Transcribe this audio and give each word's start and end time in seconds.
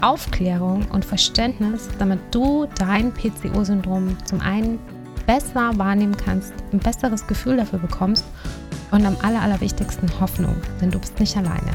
Aufklärung 0.00 0.86
und 0.92 1.04
Verständnis, 1.04 1.88
damit 1.98 2.20
du 2.30 2.66
dein 2.78 3.12
PCO-Syndrom 3.12 4.16
zum 4.24 4.40
einen 4.40 4.78
besser 5.26 5.76
wahrnehmen 5.76 6.16
kannst, 6.16 6.52
ein 6.72 6.78
besseres 6.78 7.26
Gefühl 7.26 7.56
dafür 7.58 7.78
bekommst 7.78 8.24
und 8.90 9.04
am 9.04 9.16
aller, 9.22 9.42
allerwichtigsten 9.42 10.08
Hoffnung, 10.20 10.56
denn 10.80 10.90
du 10.90 10.98
bist 10.98 11.20
nicht 11.20 11.36
alleine. 11.36 11.72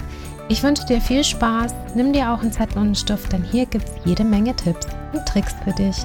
Ich 0.50 0.64
wünsche 0.64 0.86
dir 0.86 1.00
viel 1.00 1.24
Spaß, 1.24 1.74
nimm 1.96 2.14
dir 2.14 2.32
auch 2.32 2.42
einen 2.42 2.52
Zettel 2.52 2.78
und 2.78 2.86
einen 2.86 2.96
Stift, 2.96 3.32
denn 3.32 3.44
hier 3.44 3.66
gibt 3.66 3.86
es 3.88 3.96
jede 4.06 4.24
Menge 4.24 4.56
Tipps 4.56 4.88
und 5.14 5.26
Tricks 5.26 5.56
für 5.64 5.72
dich. 5.72 5.96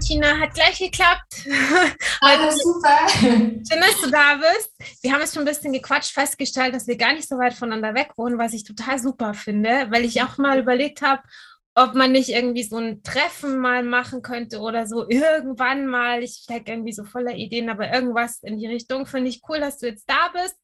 Santina, 0.00 0.38
hat 0.38 0.54
gleich 0.54 0.78
geklappt. 0.78 1.44
Hallo, 2.22 2.50
super. 2.50 3.06
Schön, 3.20 3.62
dass 3.62 4.00
du 4.00 4.10
da 4.10 4.36
bist. 4.36 4.72
Wir 5.02 5.12
haben 5.12 5.20
jetzt 5.20 5.34
schon 5.34 5.42
ein 5.42 5.46
bisschen 5.46 5.74
gequatscht, 5.74 6.12
festgestellt, 6.12 6.74
dass 6.74 6.86
wir 6.86 6.96
gar 6.96 7.12
nicht 7.12 7.28
so 7.28 7.36
weit 7.36 7.52
voneinander 7.52 7.94
weg 7.94 8.12
wohnen, 8.16 8.38
was 8.38 8.54
ich 8.54 8.64
total 8.64 8.98
super 8.98 9.34
finde, 9.34 9.88
weil 9.90 10.06
ich 10.06 10.22
auch 10.22 10.38
mal 10.38 10.58
überlegt 10.58 11.02
habe, 11.02 11.20
ob 11.74 11.94
man 11.94 12.12
nicht 12.12 12.30
irgendwie 12.30 12.62
so 12.62 12.78
ein 12.78 13.02
Treffen 13.02 13.58
mal 13.58 13.82
machen 13.82 14.22
könnte 14.22 14.60
oder 14.60 14.86
so 14.86 15.06
irgendwann 15.06 15.86
mal. 15.86 16.22
Ich 16.22 16.44
stecke 16.44 16.72
irgendwie 16.72 16.94
so 16.94 17.04
voller 17.04 17.34
Ideen, 17.34 17.68
aber 17.68 17.92
irgendwas 17.92 18.42
in 18.42 18.56
die 18.56 18.68
Richtung 18.68 19.04
finde 19.04 19.28
ich 19.28 19.42
cool, 19.50 19.60
dass 19.60 19.78
du 19.78 19.86
jetzt 19.86 20.08
da 20.08 20.30
bist. 20.32 20.56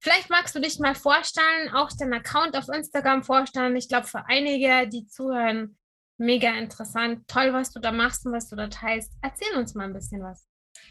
Vielleicht 0.00 0.30
magst 0.30 0.54
du 0.54 0.60
dich 0.60 0.78
mal 0.78 0.94
vorstellen, 0.94 1.74
auch 1.74 1.90
deinen 1.98 2.14
Account 2.14 2.56
auf 2.56 2.68
Instagram 2.68 3.24
vorstellen. 3.24 3.74
Ich 3.74 3.88
glaube, 3.88 4.06
für 4.06 4.24
einige, 4.28 4.88
die 4.88 5.08
zuhören, 5.08 5.76
mega 6.18 6.50
interessant. 6.58 7.26
Toll, 7.28 7.52
was 7.52 7.72
du 7.72 7.80
da 7.80 7.92
machst 7.92 8.26
und 8.26 8.32
was 8.32 8.48
du 8.48 8.56
da 8.56 8.68
teilst. 8.68 9.12
Erzähl 9.22 9.56
uns 9.56 9.74
mal 9.74 9.84
ein 9.84 9.92
bisschen 9.92 10.22
was. 10.22 10.46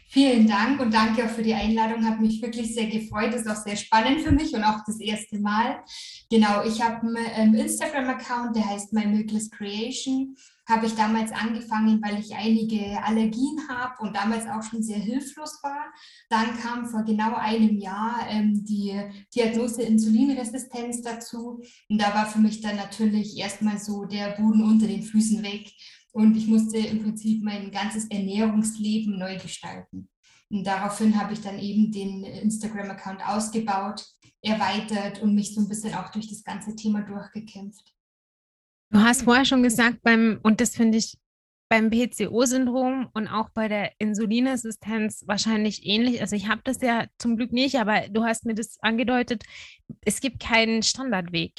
Vielen 0.08 0.46
Dank 0.46 0.80
und 0.80 0.94
danke 0.94 1.24
auch 1.24 1.30
für 1.30 1.42
die 1.42 1.54
Einladung. 1.54 2.04
Hat 2.04 2.20
mich 2.20 2.40
wirklich 2.40 2.74
sehr 2.74 2.86
gefreut. 2.86 3.34
Ist 3.34 3.48
auch 3.48 3.56
sehr 3.56 3.76
spannend 3.76 4.20
für 4.20 4.32
mich 4.32 4.54
und 4.54 4.62
auch 4.62 4.84
das 4.86 5.00
erste 5.00 5.38
Mal. 5.38 5.82
Genau, 6.30 6.64
ich 6.64 6.80
habe 6.82 7.06
einen 7.06 7.54
Instagram-Account, 7.54 8.56
der 8.56 8.68
heißt 8.68 8.92
My 8.92 9.06
Milkless 9.06 9.50
Creation 9.50 10.36
habe 10.68 10.86
ich 10.86 10.94
damals 10.94 11.30
angefangen, 11.32 12.00
weil 12.02 12.18
ich 12.18 12.34
einige 12.34 13.02
Allergien 13.02 13.68
habe 13.68 14.02
und 14.02 14.16
damals 14.16 14.46
auch 14.46 14.62
schon 14.62 14.82
sehr 14.82 14.98
hilflos 14.98 15.58
war. 15.62 15.92
Dann 16.30 16.58
kam 16.58 16.86
vor 16.86 17.02
genau 17.02 17.34
einem 17.34 17.76
Jahr 17.76 18.26
ähm, 18.28 18.64
die 18.64 18.98
Diagnose 19.34 19.82
Insulinresistenz 19.82 21.02
dazu. 21.02 21.60
Und 21.88 22.00
da 22.00 22.14
war 22.14 22.26
für 22.26 22.38
mich 22.38 22.60
dann 22.60 22.76
natürlich 22.76 23.36
erstmal 23.36 23.78
so 23.78 24.04
der 24.04 24.36
Boden 24.36 24.62
unter 24.62 24.86
den 24.86 25.02
Füßen 25.02 25.42
weg. 25.42 25.70
Und 26.12 26.36
ich 26.36 26.46
musste 26.46 26.78
im 26.78 27.02
Prinzip 27.02 27.42
mein 27.42 27.70
ganzes 27.70 28.06
Ernährungsleben 28.06 29.18
neu 29.18 29.36
gestalten. 29.36 30.08
Und 30.48 30.66
daraufhin 30.66 31.20
habe 31.20 31.32
ich 31.32 31.40
dann 31.40 31.58
eben 31.58 31.90
den 31.90 32.24
Instagram-Account 32.24 33.26
ausgebaut, 33.26 34.06
erweitert 34.40 35.20
und 35.20 35.34
mich 35.34 35.54
so 35.54 35.60
ein 35.60 35.68
bisschen 35.68 35.94
auch 35.94 36.10
durch 36.10 36.28
das 36.28 36.44
ganze 36.44 36.76
Thema 36.76 37.02
durchgekämpft. 37.02 37.94
Du 38.94 39.02
hast 39.02 39.22
vorher 39.22 39.44
schon 39.44 39.64
gesagt, 39.64 40.02
beim, 40.02 40.38
und 40.44 40.60
das 40.60 40.76
finde 40.76 40.98
ich 40.98 41.18
beim 41.68 41.90
PCO-Syndrom 41.90 43.08
und 43.12 43.26
auch 43.26 43.50
bei 43.50 43.66
der 43.66 43.90
Insulinresistenz 43.98 45.24
wahrscheinlich 45.26 45.84
ähnlich. 45.84 46.20
Also 46.20 46.36
ich 46.36 46.46
habe 46.46 46.60
das 46.62 46.80
ja 46.80 47.06
zum 47.18 47.36
Glück 47.36 47.50
nicht, 47.50 47.74
aber 47.74 48.08
du 48.08 48.22
hast 48.22 48.46
mir 48.46 48.54
das 48.54 48.78
angedeutet, 48.82 49.42
es 50.04 50.20
gibt 50.20 50.38
keinen 50.38 50.84
Standardweg. 50.84 51.54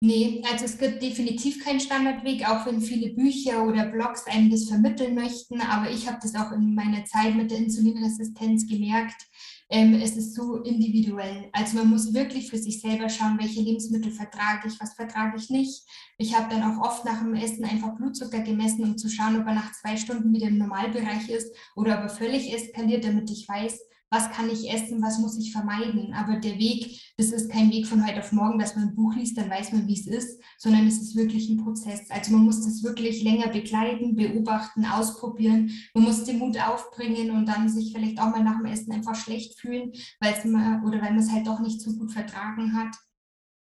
Nee, 0.00 0.42
also 0.50 0.64
es 0.64 0.76
gibt 0.76 1.00
definitiv 1.02 1.64
keinen 1.64 1.78
Standardweg, 1.78 2.48
auch 2.48 2.66
wenn 2.66 2.80
viele 2.80 3.14
Bücher 3.14 3.64
oder 3.64 3.86
Blogs 3.86 4.26
einem 4.26 4.50
das 4.50 4.68
vermitteln 4.68 5.14
möchten. 5.14 5.60
Aber 5.60 5.88
ich 5.88 6.08
habe 6.08 6.18
das 6.20 6.34
auch 6.34 6.50
in 6.50 6.74
meiner 6.74 7.04
Zeit 7.04 7.36
mit 7.36 7.52
der 7.52 7.58
Insulinresistenz 7.58 8.66
gemerkt, 8.66 9.22
ähm, 9.70 9.94
es 9.94 10.16
ist 10.16 10.34
so 10.34 10.62
individuell. 10.62 11.50
Also 11.52 11.76
man 11.76 11.88
muss 11.88 12.14
wirklich 12.14 12.48
für 12.50 12.58
sich 12.58 12.80
selber 12.80 13.08
schauen, 13.08 13.38
welche 13.38 13.60
Lebensmittel 13.60 14.10
vertrage 14.10 14.68
ich, 14.68 14.80
was 14.80 14.94
vertrage 14.94 15.36
ich 15.36 15.50
nicht. 15.50 15.84
Ich 16.16 16.34
habe 16.36 16.48
dann 16.48 16.62
auch 16.62 16.86
oft 16.86 17.04
nach 17.04 17.20
dem 17.20 17.34
Essen 17.34 17.64
einfach 17.64 17.94
Blutzucker 17.96 18.40
gemessen, 18.40 18.84
um 18.84 18.98
zu 18.98 19.08
schauen, 19.08 19.40
ob 19.40 19.46
er 19.46 19.54
nach 19.54 19.72
zwei 19.72 19.96
Stunden 19.96 20.32
wieder 20.32 20.48
im 20.48 20.58
Normalbereich 20.58 21.28
ist 21.28 21.54
oder 21.76 21.98
ob 21.98 22.04
er 22.04 22.08
völlig 22.08 22.52
eskaliert, 22.52 23.04
damit 23.04 23.30
ich 23.30 23.46
weiß, 23.48 23.78
was 24.10 24.30
kann 24.30 24.48
ich 24.48 24.70
essen, 24.72 25.02
was 25.02 25.18
muss 25.18 25.38
ich 25.38 25.52
vermeiden. 25.52 26.14
Aber 26.14 26.36
der 26.36 26.58
Weg, 26.58 27.00
das 27.16 27.30
ist 27.30 27.50
kein 27.50 27.70
Weg 27.70 27.86
von 27.86 28.06
heute 28.06 28.20
auf 28.20 28.32
morgen, 28.32 28.58
dass 28.58 28.74
man 28.74 28.88
ein 28.88 28.94
Buch 28.94 29.14
liest, 29.14 29.36
dann 29.36 29.50
weiß 29.50 29.72
man, 29.72 29.86
wie 29.86 29.94
es 29.94 30.06
ist, 30.06 30.42
sondern 30.56 30.86
es 30.86 31.00
ist 31.00 31.16
wirklich 31.16 31.48
ein 31.48 31.62
Prozess. 31.62 32.10
Also 32.10 32.32
man 32.32 32.42
muss 32.42 32.64
das 32.64 32.82
wirklich 32.82 33.22
länger 33.22 33.48
begleiten, 33.48 34.16
beobachten, 34.16 34.86
ausprobieren. 34.86 35.70
Man 35.94 36.04
muss 36.04 36.24
den 36.24 36.38
Mut 36.38 36.58
aufbringen 36.58 37.30
und 37.30 37.46
dann 37.46 37.68
sich 37.68 37.92
vielleicht 37.92 38.18
auch 38.18 38.30
mal 38.30 38.42
nach 38.42 38.58
dem 38.58 38.66
Essen 38.66 38.92
einfach 38.92 39.14
schlecht 39.14 39.60
fühlen, 39.60 39.92
weil 40.20 40.34
es 40.34 40.44
mal, 40.44 40.82
oder 40.84 41.00
weil 41.02 41.10
man 41.10 41.18
es 41.18 41.30
halt 41.30 41.46
doch 41.46 41.60
nicht 41.60 41.80
so 41.80 41.94
gut 41.96 42.12
vertragen 42.12 42.74
hat. 42.74 42.96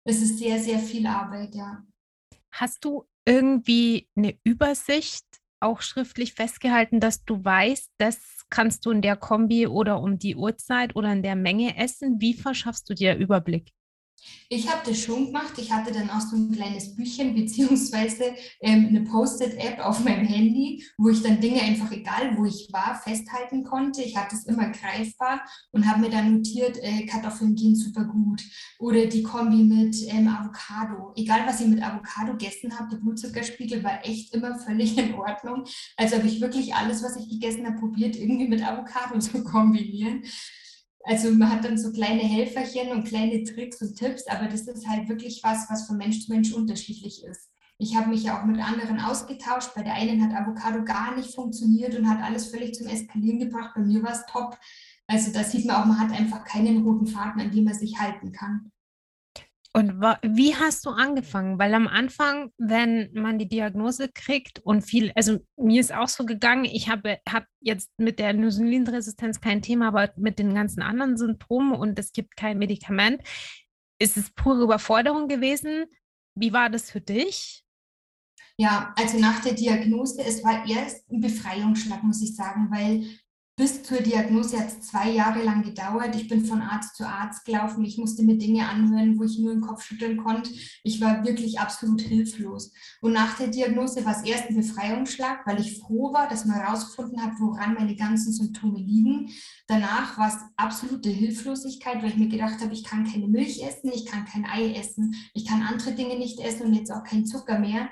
Es 0.04 0.22
ist 0.22 0.38
sehr, 0.38 0.60
sehr 0.60 0.78
viel 0.78 1.06
Arbeit, 1.06 1.54
ja. 1.54 1.82
Hast 2.52 2.84
du 2.84 3.04
irgendwie 3.26 4.08
eine 4.14 4.38
Übersicht 4.44 5.24
auch 5.60 5.82
schriftlich 5.82 6.34
festgehalten, 6.34 7.00
dass 7.00 7.24
du 7.24 7.44
weißt, 7.44 7.90
kannst 8.50 8.86
du 8.86 8.90
in 8.90 9.02
der 9.02 9.16
Kombi 9.16 9.66
oder 9.66 10.00
um 10.00 10.18
die 10.18 10.36
Uhrzeit 10.36 10.96
oder 10.96 11.12
in 11.12 11.22
der 11.22 11.36
Menge 11.36 11.76
essen? 11.76 12.20
Wie 12.20 12.34
verschaffst 12.34 12.88
du 12.88 12.94
dir 12.94 13.16
Überblick? 13.16 13.72
Ich 14.48 14.70
habe 14.70 14.80
das 14.86 15.00
schon 15.00 15.26
gemacht. 15.26 15.54
Ich 15.58 15.72
hatte 15.72 15.92
dann 15.92 16.08
auch 16.08 16.20
so 16.20 16.36
ein 16.36 16.52
kleines 16.52 16.94
Büchchen 16.94 17.34
beziehungsweise 17.34 18.34
ähm, 18.60 18.86
eine 18.88 19.02
Post-it-App 19.02 19.80
auf 19.80 20.04
meinem 20.04 20.26
Handy, 20.26 20.84
wo 20.98 21.08
ich 21.08 21.22
dann 21.22 21.40
Dinge 21.40 21.62
einfach, 21.62 21.90
egal 21.90 22.36
wo 22.36 22.44
ich 22.44 22.68
war, 22.72 22.94
festhalten 22.94 23.64
konnte. 23.64 24.02
Ich 24.02 24.16
hatte 24.16 24.36
es 24.36 24.46
immer 24.46 24.70
greifbar 24.70 25.40
und 25.72 25.86
habe 25.90 26.00
mir 26.00 26.10
dann 26.10 26.36
notiert, 26.36 26.78
äh, 26.80 27.06
Kartoffeln 27.06 27.56
gehen 27.56 27.74
super 27.74 28.04
gut 28.04 28.42
oder 28.78 29.06
die 29.06 29.22
Kombi 29.22 29.64
mit 29.64 29.96
ähm, 30.08 30.28
Avocado. 30.28 31.12
Egal, 31.16 31.40
was 31.46 31.60
ich 31.60 31.66
mit 31.66 31.82
Avocado 31.82 32.32
gegessen 32.32 32.78
habe, 32.78 32.90
der 32.90 32.98
Blutzuckerspiegel 32.98 33.82
war 33.82 34.04
echt 34.04 34.32
immer 34.34 34.58
völlig 34.58 34.96
in 34.96 35.14
Ordnung. 35.14 35.64
Also 35.96 36.16
habe 36.16 36.28
ich 36.28 36.40
wirklich 36.40 36.74
alles, 36.74 37.02
was 37.02 37.16
ich 37.16 37.28
gegessen 37.28 37.66
habe, 37.66 37.78
probiert, 37.78 38.16
irgendwie 38.16 38.48
mit 38.48 38.62
Avocado 38.62 39.18
zu 39.18 39.42
kombinieren. 39.42 40.22
Also 41.08 41.30
man 41.30 41.52
hat 41.52 41.64
dann 41.64 41.78
so 41.78 41.92
kleine 41.92 42.22
Helferchen 42.22 42.90
und 42.90 43.06
kleine 43.06 43.44
Tricks 43.44 43.80
und 43.80 43.94
Tipps, 43.96 44.26
aber 44.26 44.48
das 44.48 44.62
ist 44.62 44.88
halt 44.88 45.08
wirklich 45.08 45.40
was, 45.44 45.70
was 45.70 45.86
von 45.86 45.96
Mensch 45.96 46.26
zu 46.26 46.32
Mensch 46.32 46.52
unterschiedlich 46.52 47.22
ist. 47.22 47.48
Ich 47.78 47.96
habe 47.96 48.08
mich 48.08 48.24
ja 48.24 48.40
auch 48.40 48.44
mit 48.44 48.58
anderen 48.58 48.98
ausgetauscht. 48.98 49.70
Bei 49.76 49.84
der 49.84 49.94
einen 49.94 50.20
hat 50.20 50.34
Avocado 50.34 50.82
gar 50.84 51.14
nicht 51.14 51.32
funktioniert 51.32 51.96
und 51.96 52.08
hat 52.08 52.20
alles 52.22 52.48
völlig 52.48 52.74
zum 52.74 52.88
Eskalieren 52.88 53.38
gebracht. 53.38 53.70
Bei 53.76 53.82
mir 53.82 54.02
war 54.02 54.12
es 54.12 54.26
top. 54.26 54.58
Also 55.06 55.30
da 55.30 55.44
sieht 55.44 55.64
man 55.64 55.76
auch, 55.76 55.84
man 55.84 56.00
hat 56.00 56.10
einfach 56.10 56.44
keinen 56.44 56.82
roten 56.82 57.06
Faden, 57.06 57.40
an 57.40 57.52
dem 57.52 57.64
man 57.64 57.74
sich 57.74 58.00
halten 58.00 58.32
kann. 58.32 58.72
Und 59.76 60.00
wie 60.00 60.54
hast 60.54 60.86
du 60.86 60.88
angefangen? 60.88 61.58
Weil 61.58 61.74
am 61.74 61.86
Anfang, 61.86 62.50
wenn 62.56 63.10
man 63.12 63.38
die 63.38 63.46
Diagnose 63.46 64.08
kriegt 64.08 64.58
und 64.60 64.80
viel, 64.80 65.12
also 65.14 65.40
mir 65.58 65.82
ist 65.82 65.92
auch 65.92 66.08
so 66.08 66.24
gegangen, 66.24 66.64
ich 66.64 66.88
habe 66.88 67.18
hab 67.28 67.44
jetzt 67.60 67.90
mit 67.98 68.18
der 68.18 68.30
Insulinresistenz 68.30 69.42
kein 69.42 69.60
Thema, 69.60 69.88
aber 69.88 70.14
mit 70.16 70.38
den 70.38 70.54
ganzen 70.54 70.80
anderen 70.80 71.18
Symptomen 71.18 71.74
und 71.74 71.98
es 71.98 72.12
gibt 72.12 72.36
kein 72.36 72.56
Medikament, 72.56 73.20
ist 73.98 74.16
es 74.16 74.30
pure 74.30 74.62
Überforderung 74.62 75.28
gewesen. 75.28 75.84
Wie 76.34 76.54
war 76.54 76.70
das 76.70 76.90
für 76.90 77.02
dich? 77.02 77.62
Ja, 78.56 78.94
also 78.96 79.18
nach 79.18 79.42
der 79.42 79.52
Diagnose, 79.52 80.22
es 80.24 80.42
war 80.42 80.66
erst 80.66 81.06
ein 81.10 81.20
Befreiungsschlag, 81.20 82.02
muss 82.02 82.22
ich 82.22 82.34
sagen, 82.34 82.70
weil 82.70 83.04
bis 83.58 83.82
zur 83.82 84.02
Diagnose 84.02 84.58
hat 84.58 84.68
es 84.68 84.80
zwei 84.82 85.10
Jahre 85.10 85.42
lang 85.42 85.62
gedauert. 85.62 86.14
Ich 86.14 86.28
bin 86.28 86.44
von 86.44 86.60
Arzt 86.60 86.94
zu 86.94 87.08
Arzt 87.08 87.46
gelaufen. 87.46 87.82
Ich 87.86 87.96
musste 87.96 88.22
mir 88.22 88.36
Dinge 88.36 88.68
anhören, 88.68 89.18
wo 89.18 89.24
ich 89.24 89.38
nur 89.38 89.54
den 89.54 89.62
Kopf 89.62 89.82
schütteln 89.82 90.18
konnte. 90.18 90.50
Ich 90.82 91.00
war 91.00 91.24
wirklich 91.24 91.58
absolut 91.58 92.02
hilflos. 92.02 92.70
Und 93.00 93.14
nach 93.14 93.38
der 93.38 93.48
Diagnose 93.48 94.04
war 94.04 94.12
es 94.12 94.28
erst 94.28 94.50
ein 94.50 94.56
Befreiungsschlag, 94.56 95.46
weil 95.46 95.58
ich 95.58 95.78
froh 95.78 96.12
war, 96.12 96.28
dass 96.28 96.44
man 96.44 96.56
herausgefunden 96.56 97.22
hat, 97.22 97.32
woran 97.40 97.72
meine 97.72 97.96
ganzen 97.96 98.30
Symptome 98.30 98.78
liegen. 98.78 99.30
Danach 99.66 100.18
war 100.18 100.28
es 100.28 100.36
absolute 100.58 101.08
Hilflosigkeit, 101.08 102.02
weil 102.02 102.10
ich 102.10 102.18
mir 102.18 102.28
gedacht 102.28 102.60
habe, 102.60 102.74
ich 102.74 102.84
kann 102.84 103.10
keine 103.10 103.26
Milch 103.26 103.62
essen, 103.66 103.90
ich 103.90 104.04
kann 104.04 104.26
kein 104.26 104.44
Ei 104.44 104.74
essen, 104.74 105.14
ich 105.32 105.46
kann 105.46 105.62
andere 105.62 105.92
Dinge 105.92 106.18
nicht 106.18 106.40
essen 106.40 106.66
und 106.66 106.74
jetzt 106.74 106.92
auch 106.92 107.04
kein 107.04 107.24
Zucker 107.24 107.58
mehr. 107.58 107.88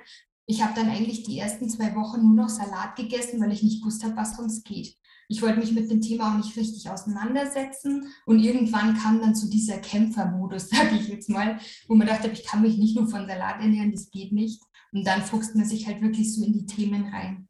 Ich 0.46 0.62
habe 0.62 0.74
dann 0.74 0.90
eigentlich 0.90 1.22
die 1.22 1.38
ersten 1.38 1.70
zwei 1.70 1.94
Wochen 1.94 2.20
nur 2.20 2.34
noch 2.34 2.50
Salat 2.50 2.96
gegessen, 2.96 3.40
weil 3.40 3.52
ich 3.52 3.62
nicht 3.62 3.80
gewusst 3.80 4.04
habe, 4.04 4.16
was 4.16 4.36
sonst 4.36 4.66
geht. 4.66 4.98
Ich 5.28 5.42
wollte 5.42 5.58
mich 5.58 5.72
mit 5.72 5.90
dem 5.90 6.00
Thema 6.00 6.32
auch 6.32 6.36
nicht 6.36 6.56
richtig 6.56 6.88
auseinandersetzen. 6.88 8.08
Und 8.26 8.40
irgendwann 8.40 8.96
kam 8.96 9.20
dann 9.20 9.34
so 9.34 9.48
dieser 9.48 9.78
Kämpfermodus, 9.78 10.68
sage 10.70 10.96
ich 10.96 11.08
jetzt 11.08 11.28
mal, 11.28 11.58
wo 11.88 11.94
man 11.94 12.06
dachte, 12.06 12.28
ich 12.28 12.44
kann 12.44 12.62
mich 12.62 12.76
nicht 12.76 12.96
nur 12.96 13.08
von 13.08 13.26
Salat 13.26 13.60
ernähren, 13.60 13.92
das 13.92 14.10
geht 14.10 14.32
nicht. 14.32 14.62
Und 14.92 15.06
dann 15.06 15.22
fuchst 15.22 15.54
man 15.56 15.64
sich 15.64 15.86
halt 15.86 16.00
wirklich 16.02 16.34
so 16.34 16.44
in 16.44 16.52
die 16.52 16.66
Themen 16.66 17.12
rein. 17.12 17.48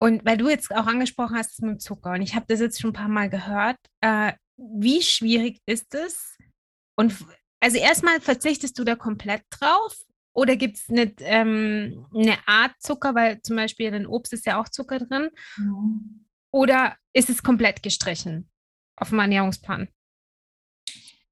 Und 0.00 0.24
weil 0.24 0.36
du 0.36 0.48
jetzt 0.48 0.70
auch 0.74 0.86
angesprochen 0.86 1.36
hast 1.36 1.60
mit 1.60 1.70
dem 1.70 1.80
Zucker, 1.80 2.12
und 2.12 2.22
ich 2.22 2.34
habe 2.34 2.46
das 2.48 2.60
jetzt 2.60 2.80
schon 2.80 2.90
ein 2.90 2.94
paar 2.94 3.08
Mal 3.08 3.28
gehört, 3.28 3.78
äh, 4.00 4.32
wie 4.56 5.02
schwierig 5.02 5.60
ist 5.66 5.94
es? 5.94 6.36
Und 6.96 7.14
also 7.60 7.78
erstmal 7.78 8.20
verzichtest 8.20 8.78
du 8.78 8.84
da 8.84 8.94
komplett 8.94 9.42
drauf 9.50 9.96
oder 10.32 10.56
gibt 10.56 10.76
es 10.76 10.88
eine, 10.88 11.12
ähm, 11.20 12.06
eine 12.14 12.36
Art 12.46 12.74
Zucker, 12.78 13.14
weil 13.14 13.42
zum 13.42 13.56
Beispiel 13.56 13.92
in 13.92 14.06
Obst 14.06 14.32
ist 14.32 14.46
ja 14.46 14.60
auch 14.60 14.68
Zucker 14.68 15.00
drin? 15.00 15.30
Mhm. 15.56 16.27
Oder 16.50 16.96
ist 17.12 17.30
es 17.30 17.42
komplett 17.42 17.82
gestrichen 17.82 18.50
auf 18.96 19.10
dem 19.10 19.18
Ernährungsplan? 19.18 19.88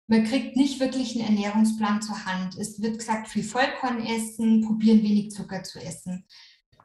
Man 0.08 0.24
kriegt 0.24 0.56
nicht 0.56 0.78
wirklich 0.78 1.16
einen 1.16 1.36
Ernährungsplan 1.36 2.00
zur 2.00 2.24
Hand. 2.26 2.56
Es 2.56 2.80
wird 2.80 2.98
gesagt, 2.98 3.28
viel 3.28 3.42
Vollkorn 3.42 4.04
essen, 4.06 4.64
probieren 4.64 5.02
wenig 5.02 5.32
Zucker 5.32 5.64
zu 5.64 5.80
essen. 5.80 6.24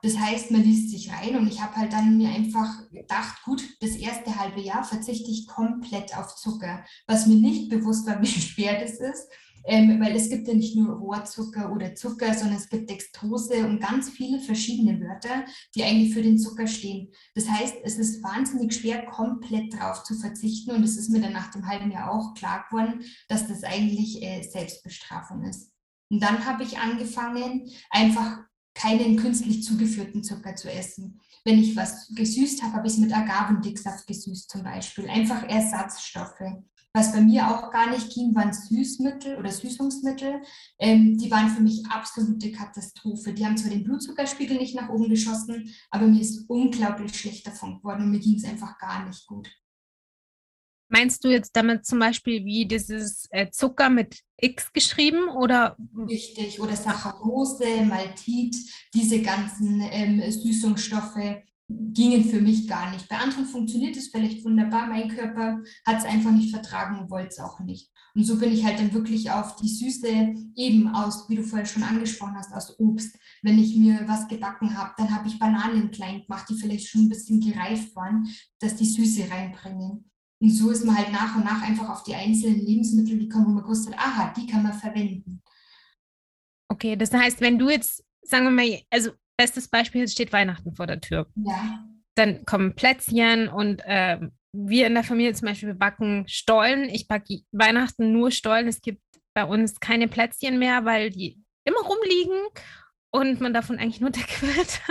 Das 0.04 0.18
heißt, 0.18 0.50
man 0.50 0.63
liest 0.63 0.89
sich 0.89 1.12
rein 1.12 1.36
und 1.36 1.48
ich 1.48 1.62
habe 1.62 1.75
halt 1.75 1.94
dann 1.94 2.18
mir 2.18 2.30
einfach 2.30 2.89
gedacht, 2.89 3.44
gut, 3.44 3.63
das 3.81 3.92
erste 3.92 4.39
halbe 4.39 4.60
Jahr 4.60 4.84
verzichte 4.84 5.30
ich 5.30 5.45
komplett 5.45 6.18
auf 6.18 6.36
Zucker. 6.36 6.84
Was 7.06 7.27
mir 7.27 7.36
nicht 7.36 7.69
bewusst 7.69 8.07
war, 8.07 8.19
wie 8.22 8.27
schwer 8.27 8.80
das 8.80 8.94
ist, 9.00 9.30
ähm, 9.66 10.00
weil 10.00 10.16
es 10.16 10.30
gibt 10.30 10.48
ja 10.48 10.54
nicht 10.54 10.75
nur 10.75 10.96
Rohrzucker 10.96 11.72
oder 11.72 11.96
Zucker, 11.96 12.34
sondern 12.34 12.58
es 12.58 12.69
gibt 12.69 12.90
Dextrose 12.90 13.66
und 13.66 13.80
ganz 13.80 14.10
viele 14.10 14.40
verschiedene 14.40 15.00
Wörter, 15.00 15.46
die 15.75 15.84
eigentlich 15.84 16.13
für 16.13 16.22
den 16.22 16.38
Zucker 16.38 16.68
stehen. 16.68 17.12
Das 17.36 17.50
heißt, 17.50 17.75
es 17.84 17.98
ist 17.98 18.24
wahnsinnig 18.24 18.74
schwer, 18.74 19.06
komplett 19.06 19.74
drauf 19.74 20.04
zu 20.04 20.16
verzichten 20.16 20.72
und 20.72 20.84
es 20.84 20.98
ist 20.98 21.10
mir 21.10 21.22
dann 21.22 21.34
nach 21.34 21.52
dem 21.52 21.68
halben 21.68 21.92
Jahr 21.92 22.12
auch 22.12 22.34
klar 22.34 22.66
geworden, 22.69 23.02
dass 23.28 23.48
das 23.48 23.63
eigentlich 23.63 24.22
äh, 24.24 24.44
Selbstbestrafung 24.44 25.44
ist. 25.44 25.72
Und 26.10 26.22
dann 26.22 26.46
habe 26.46 26.63
ich 26.63 26.78
angefangen, 26.78 27.69
einfach 27.90 28.40
keinen 28.74 29.18
künstlich 29.18 29.63
zugeführten 29.63 30.24
Zucker 30.24 30.56
zu 30.56 30.72
essen. 30.72 31.19
Wenn 31.44 31.60
ich 31.60 31.75
was 31.75 32.08
gesüßt 32.16 32.62
habe, 32.62 32.74
habe 32.74 32.88
ich 32.88 32.94
es 32.94 33.00
mit 33.00 33.13
Agavendicksaft 33.13 34.08
gesüßt 34.08 34.50
zum 34.50 34.63
Beispiel. 34.63 35.10
Einfach 35.10 35.44
Ersatzstoffe. 35.44 36.63
Was 36.93 37.13
bei 37.13 37.21
mir 37.21 37.47
auch 37.47 37.71
gar 37.71 37.89
nicht 37.89 38.13
ging, 38.13 38.35
waren 38.35 38.51
Süßmittel 38.51 39.38
oder 39.38 39.49
Süßungsmittel. 39.49 40.41
Ähm, 40.77 41.17
die 41.17 41.31
waren 41.31 41.49
für 41.49 41.61
mich 41.61 41.85
absolute 41.89 42.51
Katastrophe. 42.51 43.33
Die 43.33 43.45
haben 43.45 43.55
zwar 43.55 43.71
den 43.71 43.83
Blutzuckerspiegel 43.83 44.57
nicht 44.57 44.75
nach 44.75 44.89
oben 44.89 45.07
geschossen, 45.07 45.73
aber 45.89 46.07
mir 46.07 46.19
ist 46.19 46.49
unglaublich 46.49 47.17
schlecht 47.17 47.47
davon 47.47 47.77
geworden 47.77 48.03
und 48.03 48.11
mir 48.11 48.19
ging 48.19 48.35
es 48.35 48.43
einfach 48.43 48.77
gar 48.77 49.07
nicht 49.07 49.25
gut. 49.25 49.49
Meinst 50.89 51.23
du 51.23 51.29
jetzt 51.29 51.55
damit 51.55 51.85
zum 51.85 51.99
Beispiel 51.99 52.43
wie 52.43 52.65
dieses 52.65 53.25
äh, 53.29 53.49
Zucker 53.49 53.89
mit 53.89 54.19
X 54.35 54.73
geschrieben 54.73 55.29
oder? 55.29 55.77
Richtig, 56.09 56.59
oder 56.59 56.75
Saccharose, 56.75 57.85
Maltit, 57.85 58.53
diese 58.93 59.21
ganzen 59.21 59.81
ähm, 59.89 60.29
Süßungsstoffe 60.29 61.41
gingen 61.94 62.23
für 62.23 62.41
mich 62.41 62.68
gar 62.68 62.91
nicht. 62.91 63.07
Bei 63.09 63.18
anderen 63.18 63.45
funktioniert 63.45 63.95
es 63.97 64.09
vielleicht 64.09 64.44
wunderbar. 64.44 64.88
Mein 64.88 65.09
Körper 65.09 65.59
hat 65.85 65.97
es 65.97 66.06
einfach 66.06 66.31
nicht 66.31 66.51
vertragen 66.51 67.00
und 67.00 67.09
wollte 67.09 67.29
es 67.29 67.39
auch 67.39 67.59
nicht. 67.59 67.91
Und 68.13 68.23
so 68.23 68.38
bin 68.38 68.51
ich 68.51 68.65
halt 68.65 68.79
dann 68.79 68.94
wirklich 68.94 69.31
auf 69.31 69.56
die 69.56 69.69
Süße 69.69 70.33
eben 70.56 70.88
aus, 70.89 71.29
wie 71.29 71.35
du 71.35 71.44
vorher 71.44 71.65
schon 71.65 71.83
angesprochen 71.83 72.35
hast, 72.35 72.53
aus 72.53 72.77
Obst. 72.79 73.18
Wenn 73.41 73.57
ich 73.57 73.75
mir 73.77 74.03
was 74.07 74.27
gebacken 74.27 74.77
habe, 74.77 74.94
dann 74.97 75.15
habe 75.15 75.27
ich 75.27 75.39
Bananen 75.39 75.91
klein 75.91 76.23
gemacht, 76.23 76.47
die 76.50 76.56
vielleicht 76.56 76.88
schon 76.88 77.06
ein 77.06 77.09
bisschen 77.09 77.39
gereift 77.39 77.95
waren, 77.95 78.27
dass 78.59 78.75
die 78.75 78.85
Süße 78.85 79.29
reinbringen. 79.29 80.12
Und 80.41 80.50
so 80.50 80.71
ist 80.71 80.85
man 80.85 80.97
halt 80.97 81.12
nach 81.12 81.35
und 81.35 81.45
nach 81.45 81.62
einfach 81.62 81.89
auf 81.89 82.03
die 82.03 82.15
einzelnen 82.15 82.65
Lebensmittel 82.65 83.19
gekommen, 83.19 83.45
wo 83.47 83.51
man 83.51 83.63
gewusst 83.63 83.88
hat, 83.88 83.97
aha, 83.97 84.33
die 84.35 84.47
kann 84.47 84.63
man 84.63 84.74
verwenden. 84.74 85.41
Okay, 86.67 86.95
das 86.95 87.13
heißt, 87.13 87.41
wenn 87.41 87.59
du 87.59 87.69
jetzt, 87.69 88.03
sagen 88.24 88.45
wir 88.45 88.51
mal, 88.51 88.81
also 88.89 89.12
bestes 89.41 89.67
Beispiel, 89.67 90.03
es 90.03 90.11
steht 90.11 90.31
Weihnachten 90.31 90.75
vor 90.75 90.85
der 90.85 91.01
Tür. 91.01 91.25
Ja. 91.35 91.83
Dann 92.15 92.45
kommen 92.45 92.75
Plätzchen 92.75 93.47
und 93.47 93.81
äh, 93.85 94.19
wir 94.53 94.85
in 94.85 94.93
der 94.93 95.03
Familie 95.03 95.33
zum 95.33 95.47
Beispiel 95.47 95.73
backen 95.73 96.25
Stollen. 96.27 96.89
Ich 96.89 97.07
backe 97.07 97.39
Weihnachten 97.51 98.11
nur 98.11 98.29
Stollen. 98.29 98.67
Es 98.67 98.81
gibt 98.81 99.01
bei 99.33 99.43
uns 99.43 99.79
keine 99.79 100.07
Plätzchen 100.07 100.59
mehr, 100.59 100.85
weil 100.85 101.09
die 101.09 101.41
immer 101.65 101.79
rumliegen 101.79 102.39
und 103.11 103.41
man 103.41 103.53
davon 103.53 103.79
eigentlich 103.79 104.01
nur 104.01 104.09
dick 104.11 104.41
wird. 104.43 104.81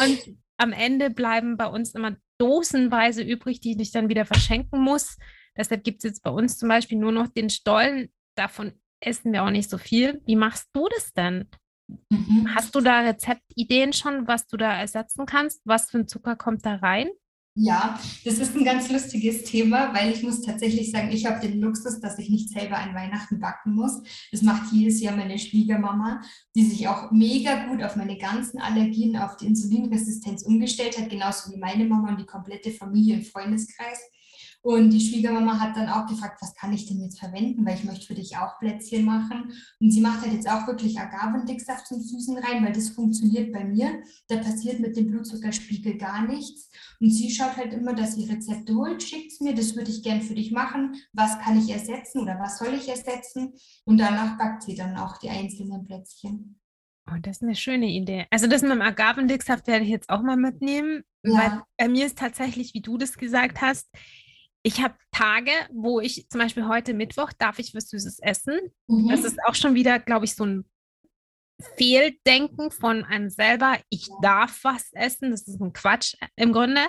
und 0.00 0.38
am 0.56 0.72
Ende 0.72 1.10
bleiben 1.10 1.58
bei 1.58 1.66
uns 1.66 1.94
immer 1.94 2.16
dosenweise 2.38 3.22
übrig, 3.22 3.60
die 3.60 3.76
ich 3.78 3.92
dann 3.92 4.08
wieder 4.08 4.24
verschenken 4.24 4.80
muss. 4.80 5.18
Deshalb 5.58 5.84
gibt 5.84 5.98
es 5.98 6.10
jetzt 6.10 6.22
bei 6.22 6.30
uns 6.30 6.56
zum 6.56 6.70
Beispiel 6.70 6.96
nur 6.96 7.12
noch 7.12 7.28
den 7.28 7.50
Stollen. 7.50 8.08
Davon 8.34 8.72
essen 9.00 9.32
wir 9.32 9.44
auch 9.44 9.50
nicht 9.50 9.68
so 9.68 9.76
viel. 9.76 10.22
Wie 10.24 10.36
machst 10.36 10.70
du 10.72 10.88
das 10.88 11.12
denn? 11.12 11.48
Mhm. 12.10 12.54
Hast 12.54 12.74
du 12.74 12.80
da 12.80 13.00
Rezeptideen 13.00 13.92
schon, 13.92 14.26
was 14.26 14.46
du 14.46 14.56
da 14.56 14.72
ersetzen 14.72 15.26
kannst? 15.26 15.60
Was 15.64 15.90
für 15.90 15.98
ein 15.98 16.08
Zucker 16.08 16.36
kommt 16.36 16.64
da 16.64 16.76
rein? 16.76 17.08
Ja, 17.56 18.00
das 18.24 18.40
ist 18.40 18.56
ein 18.56 18.64
ganz 18.64 18.90
lustiges 18.90 19.44
Thema, 19.44 19.94
weil 19.94 20.10
ich 20.10 20.24
muss 20.24 20.42
tatsächlich 20.42 20.90
sagen, 20.90 21.12
ich 21.12 21.24
habe 21.24 21.38
den 21.38 21.60
Luxus, 21.60 22.00
dass 22.00 22.18
ich 22.18 22.28
nicht 22.28 22.50
selber 22.50 22.78
an 22.78 22.96
Weihnachten 22.96 23.38
backen 23.38 23.74
muss. 23.74 24.02
Das 24.32 24.42
macht 24.42 24.72
jedes 24.72 25.00
Jahr 25.00 25.14
meine 25.14 25.38
Schwiegermama, 25.38 26.20
die 26.56 26.64
sich 26.64 26.88
auch 26.88 27.12
mega 27.12 27.66
gut 27.66 27.80
auf 27.84 27.94
meine 27.94 28.18
ganzen 28.18 28.60
Allergien, 28.60 29.16
auf 29.16 29.36
die 29.36 29.46
Insulinresistenz 29.46 30.42
umgestellt 30.42 30.98
hat, 30.98 31.10
genauso 31.10 31.52
wie 31.52 31.56
meine 31.56 31.84
Mama 31.84 32.08
und 32.08 32.20
die 32.20 32.26
komplette 32.26 32.72
Familie 32.72 33.18
und 33.18 33.26
Freundeskreis. 33.26 34.00
Und 34.64 34.88
die 34.88 35.00
Schwiegermama 35.00 35.60
hat 35.60 35.76
dann 35.76 35.90
auch 35.90 36.06
gefragt, 36.06 36.40
was 36.40 36.54
kann 36.54 36.72
ich 36.72 36.86
denn 36.86 36.98
jetzt 37.02 37.18
verwenden, 37.18 37.66
weil 37.66 37.74
ich 37.74 37.84
möchte 37.84 38.06
für 38.06 38.14
dich 38.14 38.38
auch 38.38 38.58
Plätzchen 38.58 39.04
machen. 39.04 39.52
Und 39.78 39.90
sie 39.90 40.00
macht 40.00 40.22
halt 40.22 40.32
jetzt 40.32 40.48
auch 40.48 40.66
wirklich 40.66 40.98
Agavendicksaft 40.98 41.86
zum 41.86 42.00
Süßen 42.00 42.38
rein, 42.38 42.64
weil 42.64 42.72
das 42.72 42.88
funktioniert 42.88 43.52
bei 43.52 43.62
mir. 43.62 44.02
Da 44.28 44.38
passiert 44.38 44.80
mit 44.80 44.96
dem 44.96 45.10
Blutzuckerspiegel 45.10 45.98
gar 45.98 46.26
nichts. 46.26 46.70
Und 46.98 47.10
sie 47.10 47.30
schaut 47.30 47.58
halt 47.58 47.74
immer, 47.74 47.92
dass 47.92 48.14
sie 48.14 48.24
Rezepte 48.24 48.74
holt, 48.74 49.02
schickt 49.02 49.32
es 49.32 49.40
mir, 49.40 49.54
das 49.54 49.76
würde 49.76 49.90
ich 49.90 50.02
gern 50.02 50.22
für 50.22 50.34
dich 50.34 50.50
machen. 50.50 50.96
Was 51.12 51.38
kann 51.40 51.58
ich 51.58 51.68
ersetzen 51.68 52.22
oder 52.22 52.38
was 52.40 52.56
soll 52.56 52.72
ich 52.72 52.88
ersetzen? 52.88 53.52
Und 53.84 53.98
danach 53.98 54.38
backt 54.38 54.62
sie 54.62 54.76
dann 54.76 54.96
auch 54.96 55.18
die 55.18 55.28
einzelnen 55.28 55.84
Plätzchen. 55.84 56.58
Oh, 57.06 57.18
das 57.20 57.36
ist 57.36 57.42
eine 57.42 57.54
schöne 57.54 57.90
Idee. 57.90 58.24
Also 58.30 58.46
das 58.46 58.62
mit 58.62 58.70
dem 58.70 58.80
Agavendicksaft 58.80 59.66
werde 59.66 59.84
ich 59.84 59.90
jetzt 59.90 60.08
auch 60.08 60.22
mal 60.22 60.38
mitnehmen, 60.38 61.02
ja. 61.22 61.34
weil 61.34 61.62
bei 61.76 61.88
mir 61.88 62.06
ist 62.06 62.16
tatsächlich, 62.16 62.72
wie 62.72 62.80
du 62.80 62.96
das 62.96 63.18
gesagt 63.18 63.60
hast, 63.60 63.90
ich 64.66 64.82
habe 64.82 64.94
Tage, 65.12 65.50
wo 65.72 66.00
ich 66.00 66.26
zum 66.30 66.40
Beispiel 66.40 66.66
heute 66.66 66.94
Mittwoch 66.94 67.32
darf 67.38 67.58
ich 67.58 67.74
was 67.74 67.90
Süßes 67.90 68.18
essen. 68.20 68.58
Mhm. 68.88 69.08
Das 69.10 69.22
ist 69.22 69.38
auch 69.46 69.54
schon 69.54 69.74
wieder, 69.74 69.98
glaube 70.00 70.24
ich, 70.24 70.34
so 70.34 70.44
ein 70.44 70.64
Fehldenken 71.76 72.70
von 72.70 73.04
einem 73.04 73.28
selber. 73.28 73.78
Ich 73.90 74.08
darf 74.22 74.64
was 74.64 74.90
essen. 74.92 75.30
Das 75.30 75.46
ist 75.46 75.60
ein 75.60 75.74
Quatsch 75.74 76.14
im 76.36 76.52
Grunde. 76.52 76.80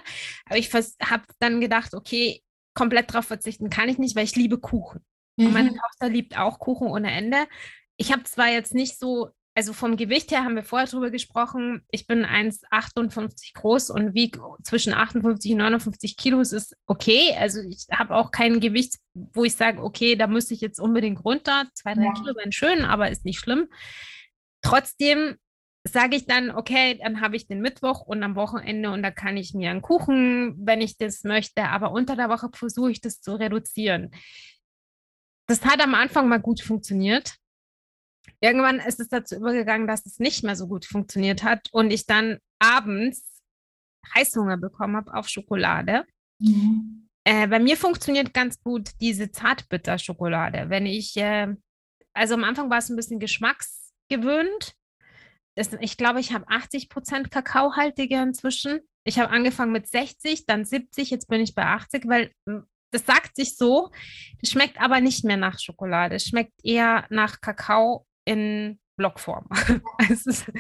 Aber 0.46 0.58
ich 0.58 0.74
habe 0.74 1.24
dann 1.40 1.60
gedacht, 1.60 1.94
okay, 1.94 2.42
komplett 2.74 3.10
darauf 3.14 3.26
verzichten 3.26 3.70
kann 3.70 3.90
ich 3.90 3.98
nicht, 3.98 4.16
weil 4.16 4.24
ich 4.24 4.38
liebe 4.38 4.58
Kuchen. 4.58 5.06
Mhm. 5.36 5.48
Und 5.48 5.54
meine 5.54 5.72
mhm. 5.72 5.78
Tochter 5.78 6.10
liebt 6.10 6.38
auch 6.38 6.60
Kuchen 6.60 6.88
ohne 6.88 7.12
Ende. 7.12 7.46
Ich 7.98 8.14
habe 8.14 8.24
zwar 8.24 8.48
jetzt 8.48 8.74
nicht 8.74 8.98
so 8.98 9.32
also 9.56 9.72
vom 9.72 9.96
Gewicht 9.96 10.32
her 10.32 10.44
haben 10.44 10.56
wir 10.56 10.64
vorher 10.64 10.88
drüber 10.88 11.10
gesprochen. 11.10 11.82
Ich 11.90 12.08
bin 12.08 12.26
1,58 12.26 13.54
groß 13.54 13.90
und 13.90 14.14
wiege 14.14 14.42
zwischen 14.64 14.94
58 14.94 15.54
und 15.54 15.60
59 15.60 16.18
Kilo. 16.18 16.42
Es 16.42 16.52
ist 16.52 16.76
okay. 16.88 17.34
Also 17.40 17.62
ich 17.62 17.88
habe 17.90 18.16
auch 18.16 18.32
kein 18.32 18.60
Gewicht, 18.60 18.96
wo 19.14 19.46
ich 19.46 19.56
sage, 19.56 19.82
okay, 19.82 20.18
da 20.18 20.28
müsste 20.28 20.54
ich 20.54 20.60
jetzt 20.60 20.80
unbedingt 20.80 21.24
runter. 21.24 21.68
Zwei, 21.74 21.94
drei 21.94 22.04
ja. 22.04 22.14
Kilo 22.14 22.36
wären 22.36 22.52
schön, 22.52 22.84
aber 22.84 23.10
ist 23.10 23.24
nicht 23.24 23.40
schlimm. 23.40 23.70
Trotzdem 24.62 25.38
sage 25.88 26.18
ich 26.18 26.26
dann, 26.26 26.52
okay, 26.52 27.00
dann 27.02 27.22
habe 27.22 27.38
ich 27.38 27.48
den 27.48 27.62
Mittwoch 27.62 28.02
und 28.02 28.24
am 28.24 28.36
Wochenende 28.36 28.92
und 28.92 29.04
da 29.04 29.12
kann 29.12 29.38
ich 29.38 29.54
mir 29.54 29.70
einen 29.70 29.82
Kuchen, 29.82 30.56
wenn 30.58 30.82
ich 30.82 30.98
das 30.98 31.24
möchte. 31.24 31.64
Aber 31.70 31.92
unter 31.92 32.18
der 32.18 32.28
Woche 32.28 32.50
versuche 32.52 32.92
ich 32.92 33.00
das 33.00 33.22
zu 33.22 33.36
reduzieren. 33.40 34.12
Das 35.48 35.64
hat 35.64 35.80
am 35.82 35.96
Anfang 35.96 36.28
mal 36.28 36.42
gut 36.42 36.62
funktioniert 36.62 37.38
Irgendwann 38.42 38.80
ist 38.80 39.00
es 39.00 39.08
dazu 39.08 39.36
übergegangen, 39.36 39.88
dass 39.88 40.06
es 40.06 40.20
nicht 40.20 40.44
mehr 40.44 40.56
so 40.56 40.68
gut 40.68 40.86
funktioniert 40.86 41.44
hat 41.44 41.70
und 41.72 41.92
ich 41.92 42.06
dann 42.06 42.40
abends 42.60 43.42
Heißhunger 44.14 44.58
bekommen 44.58 44.96
habe 44.96 45.14
auf 45.14 45.28
Schokolade. 45.28 46.06
Mhm. 46.40 47.08
Äh, 47.24 47.48
bei 47.48 47.60
mir 47.60 47.76
funktioniert 47.76 48.34
ganz 48.34 48.62
gut 48.62 48.92
diese 49.02 49.32
Zartbitterschokolade. 49.32 50.70
Wenn 50.70 50.86
ich, 50.86 51.18
äh, 51.18 51.56
also 52.14 52.36
am 52.36 52.44
Anfang 52.44 52.70
war 52.70 52.78
es 52.78 52.90
ein 52.90 52.96
bisschen 52.96 53.20
geschmacksgewöhnt. 53.20 54.76
Das, 55.56 55.74
ich 55.80 55.98
glaube, 55.98 56.20
ich 56.20 56.34
habe 56.34 56.48
80 56.48 56.90
Prozent 56.90 57.32
Kakaohaltige 57.32 58.22
inzwischen. 58.22 58.82
Ich 59.06 59.18
habe 59.20 59.32
angefangen 59.32 59.72
mit 59.72 59.88
60, 59.88 60.46
dann 60.46 60.66
70, 60.66 61.10
jetzt 61.10 61.28
bin 61.28 61.42
ich 61.42 61.56
bei 61.56 61.66
80, 61.66 62.08
weil 62.08 62.32
hm, 62.48 62.66
das 62.92 63.06
sagt 63.06 63.36
sich 63.36 63.58
so. 63.58 63.92
Das 64.42 64.52
schmeckt 64.52 64.80
aber 64.80 65.02
nicht 65.02 65.26
mehr 65.26 65.38
nach 65.38 65.60
Schokolade. 65.60 66.16
Es 66.16 66.26
schmeckt 66.26 66.54
eher 66.64 67.06
nach 67.10 67.42
Kakao 67.42 68.06
in 68.26 68.80
Blockform. 68.98 69.48
ist, 70.10 70.52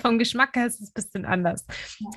vom 0.00 0.18
Geschmack 0.18 0.56
her 0.56 0.66
ist 0.66 0.80
es 0.80 0.88
ein 0.88 0.94
bisschen 0.94 1.24
anders. 1.24 1.64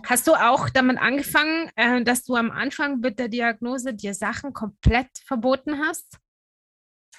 Hast 0.05 0.27
du 0.27 0.33
auch 0.33 0.69
damit 0.69 0.97
angefangen, 0.97 1.69
äh, 1.75 2.03
dass 2.03 2.23
du 2.23 2.35
am 2.35 2.51
Anfang 2.51 2.99
mit 2.99 3.19
der 3.19 3.27
Diagnose 3.27 3.93
dir 3.93 4.13
Sachen 4.13 4.53
komplett 4.53 5.09
verboten 5.25 5.79
hast? 5.79 6.19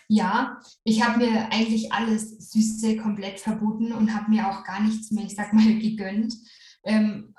Ja, 0.08 0.60
ich 0.82 1.04
habe 1.04 1.18
mir 1.18 1.52
eigentlich 1.52 1.92
alles 1.92 2.50
Süße 2.50 2.96
komplett 2.96 3.38
verboten 3.38 3.92
und 3.92 4.12
habe 4.12 4.28
mir 4.30 4.48
auch 4.48 4.64
gar 4.64 4.82
nichts 4.82 5.12
mehr, 5.12 5.24
ich 5.24 5.36
sag 5.36 5.52
mal, 5.52 5.74
gegönnt. 5.78 6.34
Ähm, 6.82 7.34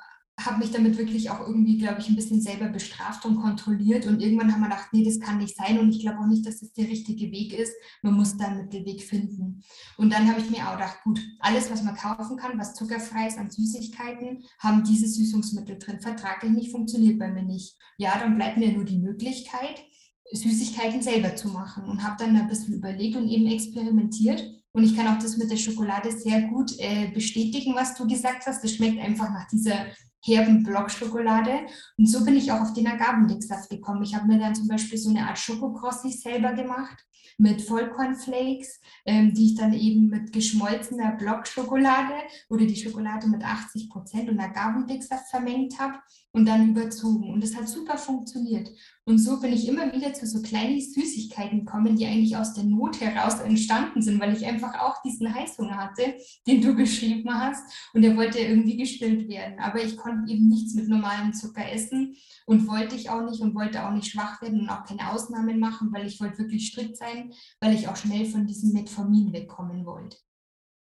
habe 0.45 0.59
mich 0.59 0.71
damit 0.71 0.97
wirklich 0.97 1.29
auch 1.29 1.39
irgendwie, 1.41 1.77
glaube 1.77 1.99
ich, 1.99 2.09
ein 2.09 2.15
bisschen 2.15 2.41
selber 2.41 2.69
bestraft 2.69 3.25
und 3.25 3.35
kontrolliert. 3.41 4.07
Und 4.07 4.21
irgendwann 4.21 4.51
haben 4.51 4.61
wir 4.61 4.69
gedacht, 4.69 4.89
nee, 4.91 5.03
das 5.03 5.19
kann 5.19 5.37
nicht 5.37 5.55
sein. 5.55 5.79
Und 5.79 5.89
ich 5.89 5.99
glaube 5.99 6.19
auch 6.19 6.27
nicht, 6.27 6.45
dass 6.45 6.59
das 6.59 6.73
der 6.73 6.87
richtige 6.87 7.31
Weg 7.31 7.53
ist. 7.53 7.73
Man 8.01 8.13
muss 8.13 8.37
da 8.37 8.45
einen 8.45 8.63
Mittelweg 8.63 9.01
finden. 9.03 9.63
Und 9.97 10.11
dann 10.11 10.29
habe 10.29 10.41
ich 10.41 10.49
mir 10.49 10.67
auch 10.67 10.73
gedacht, 10.73 10.99
gut, 11.03 11.19
alles, 11.39 11.69
was 11.71 11.83
man 11.83 11.95
kaufen 11.95 12.37
kann, 12.37 12.57
was 12.57 12.73
zuckerfrei 12.73 13.27
ist 13.27 13.37
an 13.37 13.49
Süßigkeiten, 13.49 14.43
haben 14.59 14.83
diese 14.83 15.07
Süßungsmittel 15.07 15.77
drin. 15.77 15.99
Vertraglich 15.99 16.51
nicht, 16.51 16.71
funktioniert 16.71 17.19
bei 17.19 17.31
mir 17.31 17.43
nicht. 17.43 17.77
Ja, 17.97 18.17
dann 18.19 18.35
bleibt 18.35 18.57
mir 18.57 18.71
nur 18.71 18.85
die 18.85 18.99
Möglichkeit, 18.99 19.83
Süßigkeiten 20.31 21.01
selber 21.01 21.35
zu 21.35 21.49
machen. 21.49 21.85
Und 21.85 22.03
habe 22.03 22.23
dann 22.23 22.35
ein 22.35 22.47
bisschen 22.47 22.73
überlegt 22.73 23.15
und 23.15 23.27
eben 23.27 23.47
experimentiert. 23.47 24.43
Und 24.73 24.83
ich 24.83 24.95
kann 24.95 25.07
auch 25.07 25.21
das 25.21 25.37
mit 25.37 25.51
der 25.51 25.57
Schokolade 25.57 26.11
sehr 26.11 26.43
gut 26.43 26.71
äh, 26.79 27.11
bestätigen, 27.11 27.75
was 27.75 27.95
du 27.95 28.07
gesagt 28.07 28.45
hast. 28.45 28.63
Das 28.63 28.73
schmeckt 28.73 28.99
einfach 28.99 29.29
nach 29.29 29.47
dieser 29.47 29.87
herben 30.23 30.63
Blockschokolade. 30.63 31.67
Und 31.97 32.07
so 32.07 32.23
bin 32.23 32.35
ich 32.35 32.51
auch 32.51 32.61
auf 32.61 32.73
den 32.73 32.87
Agavendicksaft 32.87 33.69
gekommen. 33.69 34.03
Ich 34.03 34.15
habe 34.15 34.27
mir 34.27 34.39
dann 34.39 34.55
zum 34.55 34.67
Beispiel 34.67 34.97
so 34.97 35.09
eine 35.09 35.27
Art 35.27 35.39
Schokokrossi 35.39 36.11
selber 36.11 36.53
gemacht 36.53 37.05
mit 37.37 37.61
Vollkornflakes, 37.61 38.79
ähm, 39.05 39.33
die 39.33 39.47
ich 39.47 39.55
dann 39.55 39.73
eben 39.73 40.07
mit 40.07 40.31
geschmolzener 40.31 41.13
Blockschokolade 41.13 42.13
oder 42.49 42.65
die 42.65 42.75
Schokolade 42.75 43.27
mit 43.27 43.43
80 43.43 43.89
Prozent 43.89 44.29
und 44.29 44.39
Agavendicksaft 44.39 45.29
vermengt 45.29 45.79
habe 45.79 45.97
und 46.33 46.45
dann 46.45 46.69
überzogen. 46.69 47.33
Und 47.33 47.43
das 47.43 47.55
hat 47.55 47.67
super 47.67 47.97
funktioniert. 47.97 48.69
Und 49.03 49.17
so 49.17 49.39
bin 49.39 49.51
ich 49.51 49.67
immer 49.67 49.91
wieder 49.91 50.13
zu 50.13 50.25
so 50.25 50.41
kleinen 50.41 50.79
Süßigkeiten 50.79 51.65
gekommen, 51.65 51.95
die 51.95 52.05
eigentlich 52.05 52.37
aus 52.37 52.53
der 52.53 52.63
Not 52.63 53.01
heraus 53.01 53.39
entstanden 53.39 54.01
sind, 54.01 54.19
weil 54.19 54.35
ich 54.35 54.45
einfach 54.45 54.79
auch 54.79 55.01
diesen 55.01 55.33
Heißhunger 55.33 55.75
hatte, 55.75 56.15
den 56.47 56.61
du 56.61 56.73
beschrieben 56.75 57.33
hast. 57.33 57.63
Und 57.93 58.03
der 58.03 58.15
wollte 58.15 58.39
irgendwie 58.39 58.77
gestillt 58.77 59.27
werden. 59.27 59.59
Aber 59.59 59.83
ich 59.83 59.97
konnte 59.97 60.31
eben 60.31 60.47
nichts 60.47 60.73
mit 60.73 60.87
normalem 60.87 61.33
Zucker 61.33 61.69
essen 61.69 62.15
und 62.45 62.67
wollte 62.67 62.95
ich 62.95 63.09
auch 63.09 63.29
nicht 63.29 63.41
und 63.41 63.55
wollte 63.55 63.85
auch 63.85 63.91
nicht 63.91 64.11
schwach 64.11 64.41
werden 64.41 64.61
und 64.61 64.69
auch 64.69 64.85
keine 64.85 65.11
Ausnahmen 65.11 65.59
machen, 65.59 65.91
weil 65.91 66.07
ich 66.07 66.19
wollte 66.21 66.39
wirklich 66.39 66.67
strikt 66.67 66.97
sein, 66.97 67.33
weil 67.59 67.73
ich 67.73 67.87
auch 67.87 67.95
schnell 67.95 68.25
von 68.25 68.45
diesem 68.47 68.71
Metformin 68.73 69.33
wegkommen 69.33 69.85
wollte. 69.85 70.17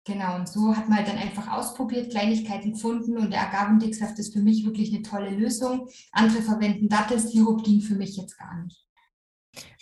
Genau, 0.05 0.35
und 0.35 0.49
so 0.49 0.75
hat 0.75 0.89
man 0.89 0.97
halt 0.97 1.07
dann 1.07 1.17
einfach 1.17 1.49
ausprobiert, 1.49 2.11
Kleinigkeiten 2.11 2.73
gefunden 2.73 3.17
und 3.17 3.31
der 3.31 3.47
Agavendicksaft 3.47 4.19
ist 4.19 4.33
für 4.33 4.41
mich 4.41 4.65
wirklich 4.65 4.93
eine 4.93 5.01
tolle 5.01 5.29
Lösung. 5.29 5.87
Andere 6.11 6.41
verwenden 6.41 6.89
Dattelsirup, 6.89 7.63
ging 7.63 7.79
für 7.79 7.95
mich 7.95 8.17
jetzt 8.17 8.37
gar 8.37 8.63
nicht. 8.63 8.85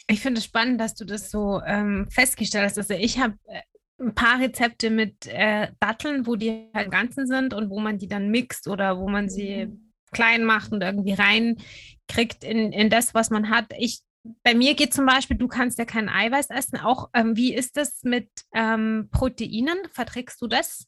Ich 0.08 0.20
finde 0.20 0.40
es 0.40 0.46
spannend, 0.46 0.80
dass 0.80 0.94
du 0.94 1.06
das 1.06 1.32
so 1.32 1.62
ähm, 1.66 2.08
festgestellt 2.12 2.66
hast. 2.66 2.78
Also 2.78 2.94
ich 2.94 3.18
habe 3.18 3.36
äh, 3.46 3.62
ein 4.00 4.14
paar 4.14 4.40
Rezepte 4.40 4.92
mit 4.92 5.26
äh, 5.26 5.72
Datteln, 5.80 6.28
wo 6.28 6.36
die 6.36 6.70
halt 6.74 6.92
ganzen 6.92 7.26
sind 7.26 7.54
und 7.54 7.70
wo 7.70 7.80
man 7.80 7.98
die 7.98 8.08
dann 8.08 8.30
mixt 8.30 8.68
oder 8.68 9.00
wo 9.00 9.08
man 9.08 9.30
sie 9.30 9.68
mhm. 9.68 9.94
klein 10.12 10.44
macht 10.44 10.72
und 10.72 10.82
irgendwie 10.82 11.14
reinkriegt 11.14 12.44
in, 12.44 12.72
in 12.72 12.90
das, 12.90 13.16
was 13.16 13.32
man 13.32 13.50
hat. 13.50 13.74
Ich 13.78 14.02
bei 14.44 14.54
mir 14.54 14.76
geht 14.76 14.94
zum 14.94 15.06
Beispiel, 15.06 15.38
du 15.38 15.48
kannst 15.48 15.80
ja 15.80 15.86
kein 15.86 16.10
Eiweiß 16.10 16.50
essen. 16.50 16.80
Auch 16.80 17.10
ähm, 17.14 17.36
wie 17.36 17.54
ist 17.54 17.78
das 17.78 18.04
mit 18.04 18.30
ähm, 18.54 19.10
Proteinen? 19.12 19.78
Verträgst 19.92 20.42
du 20.42 20.48
das? 20.48 20.86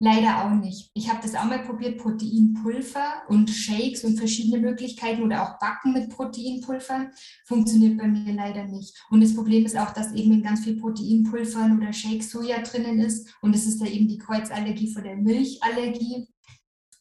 Leider 0.00 0.44
auch 0.44 0.50
nicht. 0.50 0.90
Ich 0.92 1.08
habe 1.08 1.20
das 1.22 1.34
auch 1.34 1.44
mal 1.44 1.60
probiert, 1.60 1.98
Proteinpulver 1.98 3.22
und 3.28 3.48
Shakes 3.48 4.04
und 4.04 4.18
verschiedene 4.18 4.60
Möglichkeiten 4.60 5.22
oder 5.22 5.42
auch 5.42 5.58
Backen 5.60 5.92
mit 5.92 6.10
Proteinpulver. 6.10 7.10
Funktioniert 7.46 7.96
bei 7.96 8.08
mir 8.08 8.34
leider 8.34 8.64
nicht. 8.64 8.94
Und 9.10 9.22
das 9.22 9.34
Problem 9.34 9.64
ist 9.64 9.78
auch, 9.78 9.94
dass 9.94 10.12
eben 10.12 10.32
in 10.32 10.42
ganz 10.42 10.64
viel 10.64 10.78
Proteinpulvern 10.78 11.78
oder 11.78 11.92
Shakes 11.92 12.30
Soja 12.30 12.60
drinnen 12.60 13.00
ist. 13.00 13.34
Und 13.40 13.54
es 13.54 13.66
ist 13.66 13.80
ja 13.80 13.86
eben 13.86 14.08
die 14.08 14.18
Kreuzallergie 14.18 14.92
vor 14.92 15.02
der 15.02 15.16
Milchallergie. 15.16 16.28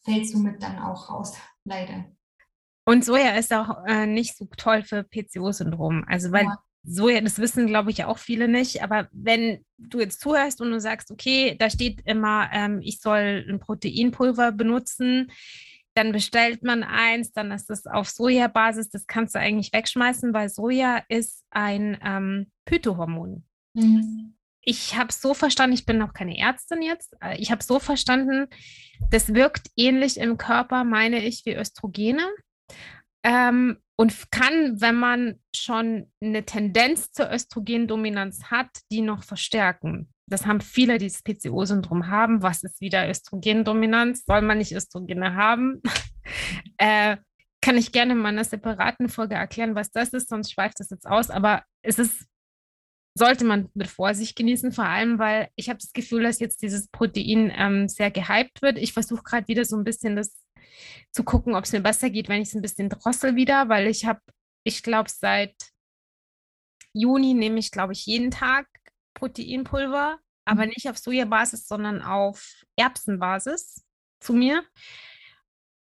Fällt 0.06 0.30
somit 0.30 0.62
dann 0.62 0.78
auch 0.80 1.10
raus, 1.10 1.34
leider. 1.66 2.06
Und 2.86 3.06
Soja 3.06 3.32
ist 3.32 3.54
auch 3.54 3.86
äh, 3.88 4.06
nicht 4.06 4.38
so 4.38 4.48
toll 4.58 4.84
für 4.84 5.04
PCO-Syndrom. 5.04 6.04
Also 6.08 6.32
weil 6.32 6.46
ja. 6.46 6.58
Soja, 6.86 7.22
das 7.22 7.40
wissen, 7.40 7.68
glaube 7.68 7.92
ich, 7.92 8.04
auch 8.04 8.18
viele 8.18 8.48
nicht. 8.48 8.84
Aber 8.84 9.08
wenn 9.14 9.64
du 9.78 10.00
jetzt 10.00 10.20
zuhörst 10.20 10.60
und 10.60 10.72
du 10.72 10.80
sagst, 10.80 11.12
okay, 11.12 11.56
da 11.58 11.70
steht 11.70 12.02
immer, 12.06 12.50
ähm, 12.52 12.82
ich 12.84 13.00
soll 13.00 13.46
ein 13.48 13.60
Proteinpulver 13.60 14.52
benutzen, 14.52 15.32
dann 15.94 16.12
bestellt 16.12 16.64
man 16.64 16.84
eins, 16.84 17.32
dann 17.32 17.52
ist 17.52 17.70
das 17.70 17.86
auf 17.86 18.10
Sojabasis, 18.10 18.90
das 18.90 19.08
kannst 19.08 19.36
du 19.36 19.40
eigentlich 19.40 19.72
wegschmeißen, 19.74 20.34
weil 20.34 20.50
Soja 20.50 21.04
ist 21.08 21.46
ein 21.52 21.98
ähm, 22.04 22.52
Phytohormon. 22.68 23.44
Mhm. 23.74 24.36
Ich 24.62 24.98
habe 24.98 25.14
so 25.14 25.34
verstanden, 25.34 25.76
ich 25.76 25.86
bin 25.86 25.98
noch 25.98 26.14
keine 26.14 26.38
Ärztin 26.38 26.82
jetzt, 26.82 27.16
äh, 27.22 27.38
ich 27.38 27.52
habe 27.52 27.64
so 27.64 27.80
verstanden, 27.80 28.48
das 29.12 29.34
wirkt 29.34 29.70
ähnlich 29.76 30.18
im 30.18 30.38
Körper, 30.38 30.84
meine 30.84 31.24
ich, 31.24 31.46
wie 31.46 31.56
Östrogene. 31.56 32.24
Ähm, 33.24 33.78
und 33.96 34.32
kann, 34.32 34.82
wenn 34.82 34.96
man 34.96 35.40
schon 35.56 36.12
eine 36.22 36.44
Tendenz 36.46 37.12
zur 37.12 37.32
Östrogendominanz 37.32 38.46
hat, 38.46 38.70
die 38.92 39.02
noch 39.02 39.24
verstärken. 39.24 40.10
Das 40.28 40.46
haben 40.46 40.62
viele, 40.62 40.98
die 40.98 41.08
das 41.08 41.22
PCO-Syndrom 41.22 42.08
haben. 42.08 42.42
Was 42.42 42.64
ist 42.64 42.82
wieder 42.82 43.08
Östrogendominanz? 43.10 44.26
Soll 44.26 44.42
man 44.42 44.58
nicht 44.58 44.74
Östrogene 44.74 45.36
haben? 45.36 45.82
äh, 46.78 47.18
kann 47.62 47.78
ich 47.78 47.92
gerne 47.92 48.14
in 48.14 48.20
meiner 48.20 48.44
separaten 48.44 49.10
Folge 49.10 49.36
erklären, 49.36 49.76
was 49.76 49.92
das 49.92 50.10
ist, 50.10 50.30
sonst 50.30 50.52
schweift 50.52 50.80
das 50.80 50.90
jetzt 50.90 51.08
aus. 51.08 51.30
Aber 51.30 51.64
es 51.82 52.00
ist, 52.00 52.26
sollte 53.18 53.46
man 53.46 53.70
mit 53.74 53.88
Vorsicht 53.88 54.36
genießen, 54.36 54.72
vor 54.72 54.86
allem, 54.86 55.20
weil 55.20 55.50
ich 55.56 55.70
habe 55.70 55.80
das 55.80 55.94
Gefühl, 55.94 56.24
dass 56.24 56.40
jetzt 56.40 56.62
dieses 56.62 56.90
Protein 56.90 57.54
ähm, 57.56 57.88
sehr 57.88 58.12
gehypt 58.12 58.62
wird. 58.62 58.78
Ich 58.78 58.92
versuche 58.92 59.24
gerade 59.24 59.48
wieder 59.48 59.66
so 59.66 59.78
ein 59.78 59.84
bisschen 59.84 60.16
das 60.16 60.43
zu 61.12 61.24
gucken, 61.24 61.56
ob 61.56 61.64
es 61.64 61.72
mir 61.72 61.82
besser 61.82 62.10
geht, 62.10 62.30
wenn 62.30 62.42
ich 62.42 62.50
es 62.50 62.56
ein 62.56 62.62
bisschen 62.62 62.90
drossel 62.90 63.36
wieder, 63.36 63.70
weil 63.70 63.88
ich 63.88 64.06
habe, 64.06 64.22
ich 64.64 64.84
glaube, 64.84 65.10
seit 65.10 65.56
Juni 66.94 67.34
nehme 67.34 67.60
ich, 67.60 67.72
glaube 67.72 67.94
ich, 67.94 68.06
jeden 68.06 68.32
Tag 68.32 68.68
Proteinpulver, 69.14 70.20
aber 70.46 70.64
mhm. 70.64 70.70
nicht 70.76 70.90
auf 70.90 70.98
Sojabasis, 70.98 71.68
sondern 71.68 72.02
auf 72.02 72.64
Erbsenbasis 72.76 73.84
zu 74.20 74.34
mir. 74.34 74.64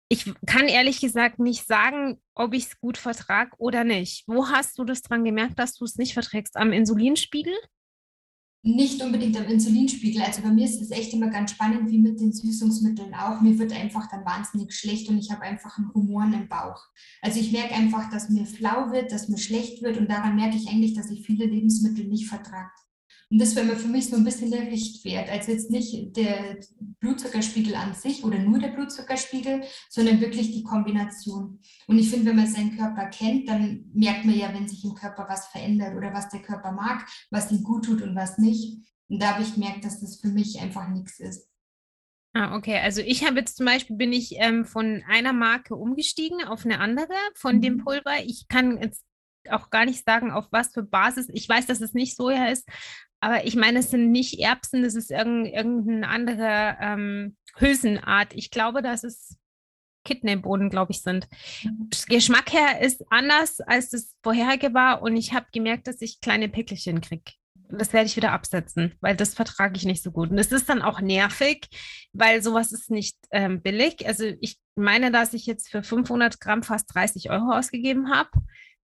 Ich 0.08 0.32
kann 0.46 0.68
ehrlich 0.68 1.00
gesagt 1.00 1.40
nicht 1.40 1.66
sagen, 1.66 2.22
ob 2.34 2.54
ich 2.54 2.66
es 2.66 2.78
gut 2.78 2.96
vertrage 2.96 3.50
oder 3.58 3.82
nicht. 3.82 4.22
Wo 4.28 4.48
hast 4.48 4.78
du 4.78 4.84
das 4.84 5.02
dran 5.02 5.24
gemerkt, 5.24 5.58
dass 5.58 5.74
du 5.74 5.84
es 5.84 5.96
nicht 5.96 6.14
verträgst? 6.14 6.56
Am 6.56 6.72
Insulinspiegel? 6.72 7.54
Nicht 8.66 9.00
unbedingt 9.00 9.36
am 9.36 9.46
Insulinspiegel. 9.46 10.22
Also 10.22 10.42
bei 10.42 10.50
mir 10.50 10.64
ist 10.64 10.82
es 10.82 10.90
echt 10.90 11.12
immer 11.14 11.28
ganz 11.28 11.52
spannend, 11.52 11.88
wie 11.90 11.98
mit 11.98 12.20
den 12.20 12.32
Süßungsmitteln 12.32 13.14
auch. 13.14 13.40
Mir 13.40 13.58
wird 13.58 13.72
einfach 13.72 14.10
dann 14.10 14.24
wahnsinnig 14.24 14.74
schlecht 14.74 15.08
und 15.08 15.18
ich 15.18 15.30
habe 15.30 15.42
einfach 15.42 15.78
einen 15.78 15.94
Humoren 15.94 16.32
im 16.32 16.48
Bauch. 16.48 16.82
Also 17.22 17.38
ich 17.38 17.52
merke 17.52 17.74
einfach, 17.74 18.10
dass 18.10 18.28
mir 18.28 18.44
flau 18.44 18.90
wird, 18.90 19.12
dass 19.12 19.28
mir 19.28 19.38
schlecht 19.38 19.82
wird 19.82 19.98
und 19.98 20.10
daran 20.10 20.34
merke 20.34 20.56
ich 20.56 20.68
eigentlich, 20.68 20.94
dass 20.94 21.10
ich 21.10 21.24
viele 21.24 21.46
Lebensmittel 21.46 22.06
nicht 22.06 22.28
vertrage. 22.28 22.72
Und 23.28 23.40
das 23.40 23.56
wäre 23.56 23.74
für 23.74 23.88
mich 23.88 24.08
so 24.08 24.16
ein 24.16 24.24
bisschen 24.24 24.52
der 24.52 24.68
Richtwert. 24.68 25.28
Also 25.28 25.50
jetzt 25.50 25.70
nicht 25.70 26.16
der 26.16 26.58
Blutzuckerspiegel 27.00 27.74
an 27.74 27.92
sich 27.92 28.22
oder 28.22 28.38
nur 28.38 28.60
der 28.60 28.68
Blutzuckerspiegel, 28.68 29.64
sondern 29.88 30.20
wirklich 30.20 30.52
die 30.52 30.62
Kombination. 30.62 31.58
Und 31.88 31.98
ich 31.98 32.08
finde, 32.08 32.26
wenn 32.26 32.36
man 32.36 32.46
seinen 32.46 32.76
Körper 32.76 33.06
kennt, 33.06 33.48
dann 33.48 33.90
merkt 33.92 34.24
man 34.24 34.36
ja, 34.36 34.54
wenn 34.54 34.68
sich 34.68 34.84
im 34.84 34.94
Körper 34.94 35.26
was 35.28 35.48
verändert 35.48 35.96
oder 35.96 36.14
was 36.14 36.28
der 36.28 36.40
Körper 36.40 36.70
mag, 36.70 37.04
was 37.30 37.50
ihm 37.50 37.64
gut 37.64 37.86
tut 37.86 38.00
und 38.02 38.14
was 38.14 38.38
nicht. 38.38 38.78
Und 39.08 39.20
da 39.20 39.34
habe 39.34 39.42
ich 39.42 39.54
gemerkt, 39.54 39.84
dass 39.84 40.00
das 40.00 40.20
für 40.20 40.28
mich 40.28 40.60
einfach 40.60 40.88
nichts 40.88 41.18
ist. 41.18 41.48
Ah, 42.32 42.54
okay. 42.54 42.78
Also 42.78 43.00
ich 43.00 43.26
habe 43.26 43.38
jetzt 43.38 43.56
zum 43.56 43.66
Beispiel 43.66 43.96
bin 43.96 44.12
ich 44.12 44.36
ähm, 44.36 44.64
von 44.64 45.02
einer 45.08 45.32
Marke 45.32 45.74
umgestiegen 45.74 46.44
auf 46.44 46.64
eine 46.64 46.80
andere 46.80 47.14
von 47.34 47.56
mhm. 47.56 47.60
dem 47.62 47.78
Pulver. 47.78 48.24
Ich 48.24 48.46
kann 48.46 48.80
jetzt 48.80 49.04
auch 49.48 49.70
gar 49.70 49.84
nicht 49.84 50.04
sagen, 50.04 50.30
auf 50.30 50.46
was 50.50 50.72
für 50.72 50.82
Basis. 50.82 51.28
Ich 51.32 51.48
weiß, 51.48 51.66
dass 51.66 51.80
es 51.80 51.94
nicht 51.94 52.14
Soja 52.14 52.48
ist, 52.48 52.68
aber 53.26 53.44
ich 53.44 53.56
meine, 53.56 53.80
es 53.80 53.90
sind 53.90 54.12
nicht 54.12 54.38
Erbsen, 54.38 54.84
das 54.84 54.94
ist 54.94 55.10
irgend, 55.10 55.48
irgendeine 55.48 56.06
andere 56.06 56.76
ähm, 56.80 57.36
Hülsenart. 57.56 58.32
Ich 58.34 58.52
glaube, 58.52 58.82
dass 58.82 59.02
es 59.02 59.36
Kidneybohnen, 60.04 60.70
glaube 60.70 60.92
ich, 60.92 61.02
sind. 61.02 61.26
Mhm. 61.64 61.90
Geschmack 62.08 62.52
her 62.52 62.80
ist 62.80 63.04
anders, 63.10 63.60
als 63.60 63.90
das 63.90 64.14
vorherige 64.22 64.74
war 64.74 65.02
und 65.02 65.16
ich 65.16 65.32
habe 65.32 65.46
gemerkt, 65.52 65.88
dass 65.88 66.00
ich 66.02 66.20
kleine 66.20 66.48
Pickelchen 66.48 67.00
kriege. 67.00 67.32
Das 67.68 67.92
werde 67.92 68.06
ich 68.06 68.14
wieder 68.14 68.30
absetzen, 68.30 68.94
weil 69.00 69.16
das 69.16 69.34
vertrage 69.34 69.76
ich 69.76 69.84
nicht 69.84 70.04
so 70.04 70.12
gut. 70.12 70.30
Und 70.30 70.38
es 70.38 70.52
ist 70.52 70.68
dann 70.68 70.80
auch 70.80 71.00
nervig, 71.00 71.66
weil 72.12 72.44
sowas 72.44 72.70
ist 72.70 72.92
nicht 72.92 73.16
ähm, 73.32 73.60
billig. 73.60 74.06
Also 74.06 74.24
ich 74.40 74.60
meine, 74.76 75.10
dass 75.10 75.34
ich 75.34 75.46
jetzt 75.46 75.68
für 75.68 75.82
500 75.82 76.38
Gramm 76.38 76.62
fast 76.62 76.94
30 76.94 77.28
Euro 77.30 77.50
ausgegeben 77.50 78.14
habe 78.14 78.30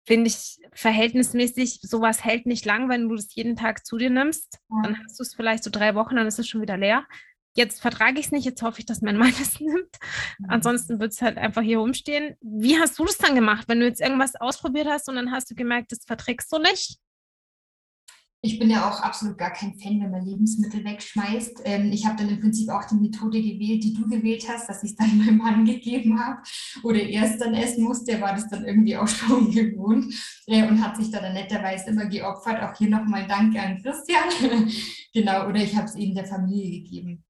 finde 0.08 0.28
ich 0.28 0.58
verhältnismäßig, 0.72 1.80
sowas 1.82 2.24
hält 2.24 2.46
nicht 2.46 2.64
lang, 2.64 2.88
wenn 2.88 3.10
du 3.10 3.14
das 3.14 3.34
jeden 3.34 3.56
Tag 3.56 3.84
zu 3.84 3.98
dir 3.98 4.08
nimmst. 4.08 4.58
Ja. 4.70 4.82
Dann 4.82 5.04
hast 5.04 5.18
du 5.18 5.22
es 5.22 5.34
vielleicht 5.34 5.62
so 5.62 5.70
drei 5.70 5.94
Wochen, 5.94 6.16
dann 6.16 6.26
ist 6.26 6.38
es 6.38 6.48
schon 6.48 6.62
wieder 6.62 6.78
leer. 6.78 7.06
Jetzt 7.54 7.82
vertrage 7.82 8.18
ich 8.18 8.26
es 8.26 8.32
nicht, 8.32 8.46
jetzt 8.46 8.62
hoffe 8.62 8.78
ich, 8.80 8.86
dass 8.86 9.02
mein 9.02 9.18
Mann 9.18 9.34
es 9.40 9.60
nimmt. 9.60 9.96
Mhm. 10.38 10.46
Ansonsten 10.48 10.98
wird 10.98 11.12
es 11.12 11.20
halt 11.20 11.36
einfach 11.36 11.60
hier 11.60 11.78
rumstehen. 11.78 12.36
Wie 12.40 12.78
hast 12.78 12.98
du 12.98 13.04
das 13.04 13.18
dann 13.18 13.34
gemacht, 13.34 13.68
wenn 13.68 13.80
du 13.80 13.86
jetzt 13.86 14.00
irgendwas 14.00 14.34
ausprobiert 14.34 14.88
hast 14.88 15.10
und 15.10 15.16
dann 15.16 15.30
hast 15.30 15.50
du 15.50 15.54
gemerkt, 15.54 15.92
das 15.92 16.06
verträgst 16.06 16.50
du 16.52 16.58
nicht? 16.58 16.98
Ich 18.40 18.60
bin 18.60 18.70
ja 18.70 18.88
auch 18.88 19.00
absolut 19.00 19.36
gar 19.36 19.52
kein 19.52 19.74
Fan, 19.74 20.00
wenn 20.00 20.12
man 20.12 20.24
Lebensmittel 20.24 20.84
wegschmeißt. 20.84 21.62
Ähm, 21.64 21.90
ich 21.90 22.06
habe 22.06 22.16
dann 22.16 22.28
im 22.28 22.40
Prinzip 22.40 22.70
auch 22.70 22.84
die 22.84 22.94
Methode 22.94 23.42
gewählt, 23.42 23.82
die 23.82 23.94
du 23.94 24.08
gewählt 24.08 24.48
hast, 24.48 24.68
dass 24.68 24.84
ich 24.84 24.90
es 24.90 24.96
dann 24.96 25.18
meinem 25.24 25.38
Mann 25.38 25.64
gegeben 25.64 26.20
habe 26.20 26.40
oder 26.84 27.00
er 27.00 27.24
es 27.24 27.38
dann 27.38 27.54
essen 27.54 27.82
musste. 27.82 28.12
Er 28.12 28.20
war 28.20 28.34
das 28.34 28.48
dann 28.48 28.64
irgendwie 28.64 28.96
auch 28.96 29.08
schon 29.08 29.50
gewohnt 29.52 30.14
äh, 30.46 30.62
und 30.68 30.80
hat 30.80 30.96
sich 30.96 31.10
da 31.10 31.20
dann 31.20 31.34
netterweise 31.34 31.90
immer 31.90 32.06
geopfert. 32.06 32.62
Auch 32.62 32.76
hier 32.78 32.90
nochmal 32.90 33.26
Danke 33.26 33.60
an 33.60 33.82
Christian. 33.82 34.28
genau, 35.12 35.48
oder 35.48 35.60
ich 35.60 35.74
habe 35.74 35.86
es 35.86 35.96
eben 35.96 36.14
der 36.14 36.26
Familie 36.26 36.82
gegeben. 36.82 37.24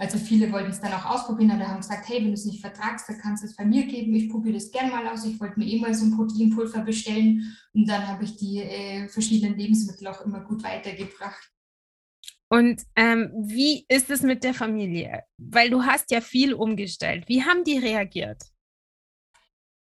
Also 0.00 0.16
viele 0.16 0.50
wollten 0.50 0.70
es 0.70 0.80
dann 0.80 0.94
auch 0.94 1.04
ausprobieren 1.04 1.54
oder 1.54 1.68
haben 1.68 1.82
gesagt, 1.82 2.08
hey, 2.08 2.20
wenn 2.20 2.28
du 2.28 2.32
es 2.32 2.46
nicht 2.46 2.62
vertragst, 2.62 3.06
dann 3.06 3.18
kannst 3.18 3.42
du 3.42 3.46
es 3.46 3.54
bei 3.54 3.66
mir 3.66 3.84
geben. 3.84 4.14
Ich 4.14 4.30
probiere 4.30 4.54
das 4.54 4.70
gerne 4.70 4.90
mal 4.90 5.06
aus. 5.06 5.26
Ich 5.26 5.38
wollte 5.38 5.58
mir 5.58 5.66
eh 5.66 5.78
mal 5.78 5.92
so 5.92 6.06
ein 6.06 6.16
Proteinpulver 6.16 6.80
bestellen 6.80 7.54
und 7.74 7.86
dann 7.86 8.08
habe 8.08 8.24
ich 8.24 8.34
die 8.38 8.60
äh, 8.60 9.08
verschiedenen 9.08 9.58
Lebensmittel 9.58 10.06
auch 10.06 10.24
immer 10.24 10.40
gut 10.40 10.64
weitergebracht. 10.64 11.52
Und 12.48 12.82
ähm, 12.96 13.30
wie 13.36 13.84
ist 13.88 14.08
es 14.08 14.22
mit 14.22 14.42
der 14.42 14.54
Familie? 14.54 15.24
Weil 15.36 15.68
du 15.68 15.84
hast 15.84 16.10
ja 16.10 16.22
viel 16.22 16.54
umgestellt. 16.54 17.28
Wie 17.28 17.44
haben 17.44 17.62
die 17.62 17.76
reagiert? 17.76 18.42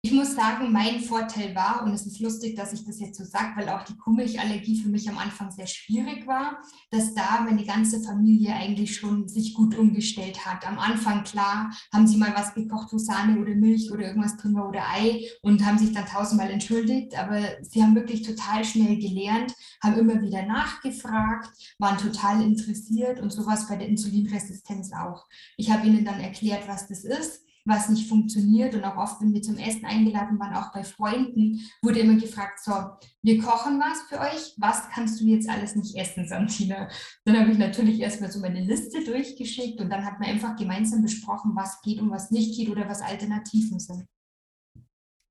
Ich 0.05 0.11
muss 0.11 0.35
sagen, 0.35 0.73
mein 0.73 0.99
Vorteil 0.99 1.55
war, 1.55 1.81
und 1.81 1.93
es 1.93 2.05
ist 2.05 2.19
lustig, 2.19 2.57
dass 2.57 2.73
ich 2.73 2.83
das 2.83 2.99
jetzt 2.99 3.17
so 3.17 3.23
sage, 3.23 3.53
weil 3.55 3.69
auch 3.69 3.83
die 3.83 3.95
Kuhmilchallergie 3.95 4.81
für 4.81 4.89
mich 4.89 5.07
am 5.09 5.17
Anfang 5.17 5.49
sehr 5.49 5.65
schwierig 5.65 6.27
war, 6.27 6.61
dass 6.91 7.13
da 7.13 7.39
meine 7.39 7.63
ganze 7.63 8.01
Familie 8.01 8.53
eigentlich 8.53 8.97
schon 8.97 9.29
sich 9.29 9.53
gut 9.53 9.77
umgestellt 9.77 10.45
hat. 10.45 10.67
Am 10.67 10.77
Anfang, 10.77 11.23
klar, 11.23 11.71
haben 11.93 12.05
sie 12.05 12.17
mal 12.17 12.33
was 12.35 12.53
gekocht, 12.53 12.91
wo 12.91 12.97
Sahne 12.97 13.39
oder 13.39 13.55
Milch 13.55 13.93
oder 13.93 14.07
irgendwas 14.07 14.35
drin 14.35 14.55
war 14.55 14.67
oder 14.67 14.83
Ei 14.89 15.25
und 15.41 15.65
haben 15.65 15.77
sich 15.77 15.93
dann 15.93 16.05
tausendmal 16.05 16.51
entschuldigt, 16.51 17.17
aber 17.17 17.39
sie 17.61 17.81
haben 17.81 17.95
wirklich 17.95 18.23
total 18.23 18.65
schnell 18.65 18.97
gelernt, 18.99 19.55
haben 19.81 19.97
immer 19.97 20.21
wieder 20.21 20.45
nachgefragt, 20.45 21.49
waren 21.79 21.97
total 21.97 22.41
interessiert 22.41 23.21
und 23.21 23.31
sowas 23.31 23.69
bei 23.69 23.77
der 23.77 23.87
Insulinresistenz 23.87 24.91
auch. 24.91 25.23
Ich 25.55 25.71
habe 25.71 25.87
ihnen 25.87 26.03
dann 26.03 26.19
erklärt, 26.19 26.67
was 26.67 26.89
das 26.89 27.05
ist 27.05 27.43
was 27.65 27.89
nicht 27.89 28.07
funktioniert. 28.07 28.75
Und 28.75 28.83
auch 28.83 28.97
oft, 28.97 29.21
wenn 29.21 29.33
wir 29.33 29.41
zum 29.41 29.57
Essen 29.57 29.85
eingeladen 29.85 30.39
waren, 30.39 30.55
auch 30.55 30.71
bei 30.73 30.83
Freunden, 30.83 31.61
wurde 31.81 31.99
immer 31.99 32.19
gefragt, 32.19 32.59
so, 32.63 32.71
wir 33.21 33.41
kochen 33.41 33.79
was 33.79 34.01
für 34.09 34.19
euch, 34.19 34.53
was 34.57 34.89
kannst 34.89 35.21
du 35.21 35.25
jetzt 35.25 35.49
alles 35.49 35.75
nicht 35.75 35.95
essen, 35.95 36.27
Santina? 36.27 36.89
Dann 37.25 37.39
habe 37.39 37.51
ich 37.51 37.57
natürlich 37.57 37.99
erstmal 37.99 38.31
so 38.31 38.39
meine 38.39 38.61
Liste 38.61 39.03
durchgeschickt 39.03 39.79
und 39.79 39.89
dann 39.89 40.05
hat 40.05 40.19
man 40.19 40.29
einfach 40.29 40.55
gemeinsam 40.55 41.01
besprochen, 41.01 41.51
was 41.55 41.81
geht 41.81 42.01
und 42.01 42.11
was 42.11 42.31
nicht 42.31 42.57
geht 42.57 42.69
oder 42.69 42.87
was 42.87 43.01
Alternativen 43.01 43.79
sind. 43.79 44.05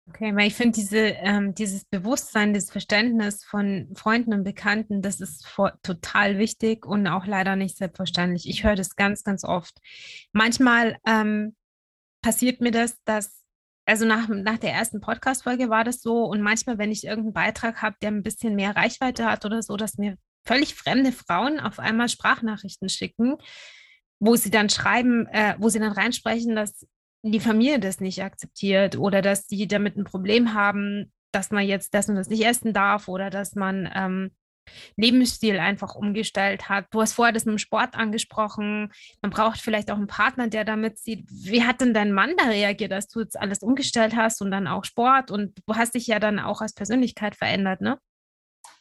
Okay, 0.08 0.34
weil 0.34 0.48
ich 0.48 0.54
finde, 0.54 0.72
diese, 0.72 0.98
ähm, 0.98 1.54
dieses 1.54 1.84
Bewusstsein, 1.84 2.52
das 2.52 2.70
Verständnis 2.70 3.44
von 3.44 3.88
Freunden 3.94 4.34
und 4.34 4.42
Bekannten, 4.42 5.00
das 5.00 5.20
ist 5.20 5.46
vor, 5.46 5.72
total 5.82 6.38
wichtig 6.38 6.84
und 6.84 7.06
auch 7.06 7.24
leider 7.24 7.56
nicht 7.56 7.78
selbstverständlich. 7.78 8.48
Ich 8.48 8.64
höre 8.64 8.74
das 8.74 8.96
ganz, 8.96 9.22
ganz 9.22 9.44
oft. 9.44 9.78
Manchmal 10.32 10.98
ähm, 11.06 11.54
passiert 12.22 12.60
mir 12.60 12.70
das, 12.70 13.02
dass, 13.04 13.44
also 13.84 14.06
nach, 14.06 14.28
nach 14.28 14.58
der 14.58 14.72
ersten 14.72 15.00
Podcast-Folge 15.00 15.68
war 15.68 15.84
das 15.84 16.00
so 16.00 16.24
und 16.24 16.40
manchmal, 16.40 16.78
wenn 16.78 16.92
ich 16.92 17.04
irgendeinen 17.04 17.34
Beitrag 17.34 17.82
habe, 17.82 17.96
der 18.00 18.10
ein 18.10 18.22
bisschen 18.22 18.54
mehr 18.54 18.76
Reichweite 18.76 19.26
hat 19.26 19.44
oder 19.44 19.62
so, 19.62 19.76
dass 19.76 19.98
mir 19.98 20.16
völlig 20.46 20.74
fremde 20.74 21.12
Frauen 21.12 21.60
auf 21.60 21.78
einmal 21.78 22.08
Sprachnachrichten 22.08 22.88
schicken, 22.88 23.36
wo 24.20 24.36
sie 24.36 24.50
dann 24.50 24.70
schreiben, 24.70 25.26
äh, 25.26 25.56
wo 25.58 25.68
sie 25.68 25.80
dann 25.80 25.92
reinsprechen, 25.92 26.56
dass 26.56 26.86
die 27.22 27.40
Familie 27.40 27.78
das 27.78 28.00
nicht 28.00 28.22
akzeptiert 28.22 28.96
oder 28.96 29.22
dass 29.22 29.46
sie 29.46 29.68
damit 29.68 29.96
ein 29.96 30.04
Problem 30.04 30.54
haben, 30.54 31.12
dass 31.32 31.50
man 31.50 31.66
jetzt 31.66 31.94
das 31.94 32.08
und 32.08 32.16
das 32.16 32.28
nicht 32.28 32.44
essen 32.44 32.72
darf 32.72 33.08
oder 33.08 33.30
dass 33.30 33.54
man 33.54 33.90
ähm, 33.94 34.30
Lebensstil 34.96 35.58
einfach 35.58 35.94
umgestellt 35.94 36.68
hat. 36.68 36.86
Du 36.90 37.00
hast 37.00 37.14
vorher 37.14 37.32
das 37.32 37.44
mit 37.44 37.54
dem 37.54 37.58
Sport 37.58 37.94
angesprochen. 37.94 38.92
Man 39.20 39.30
braucht 39.30 39.60
vielleicht 39.60 39.90
auch 39.90 39.96
einen 39.96 40.06
Partner, 40.06 40.48
der 40.48 40.64
da 40.64 40.76
mitzieht. 40.76 41.26
Wie 41.28 41.64
hat 41.64 41.80
denn 41.80 41.94
dein 41.94 42.12
Mann 42.12 42.32
da 42.36 42.44
reagiert, 42.44 42.92
dass 42.92 43.08
du 43.08 43.20
jetzt 43.20 43.38
alles 43.38 43.60
umgestellt 43.60 44.16
hast 44.16 44.40
und 44.42 44.50
dann 44.50 44.66
auch 44.66 44.84
Sport 44.84 45.30
und 45.30 45.58
du 45.66 45.74
hast 45.74 45.94
dich 45.94 46.06
ja 46.06 46.18
dann 46.18 46.38
auch 46.38 46.60
als 46.60 46.74
Persönlichkeit 46.74 47.36
verändert, 47.36 47.80
ne? 47.80 47.98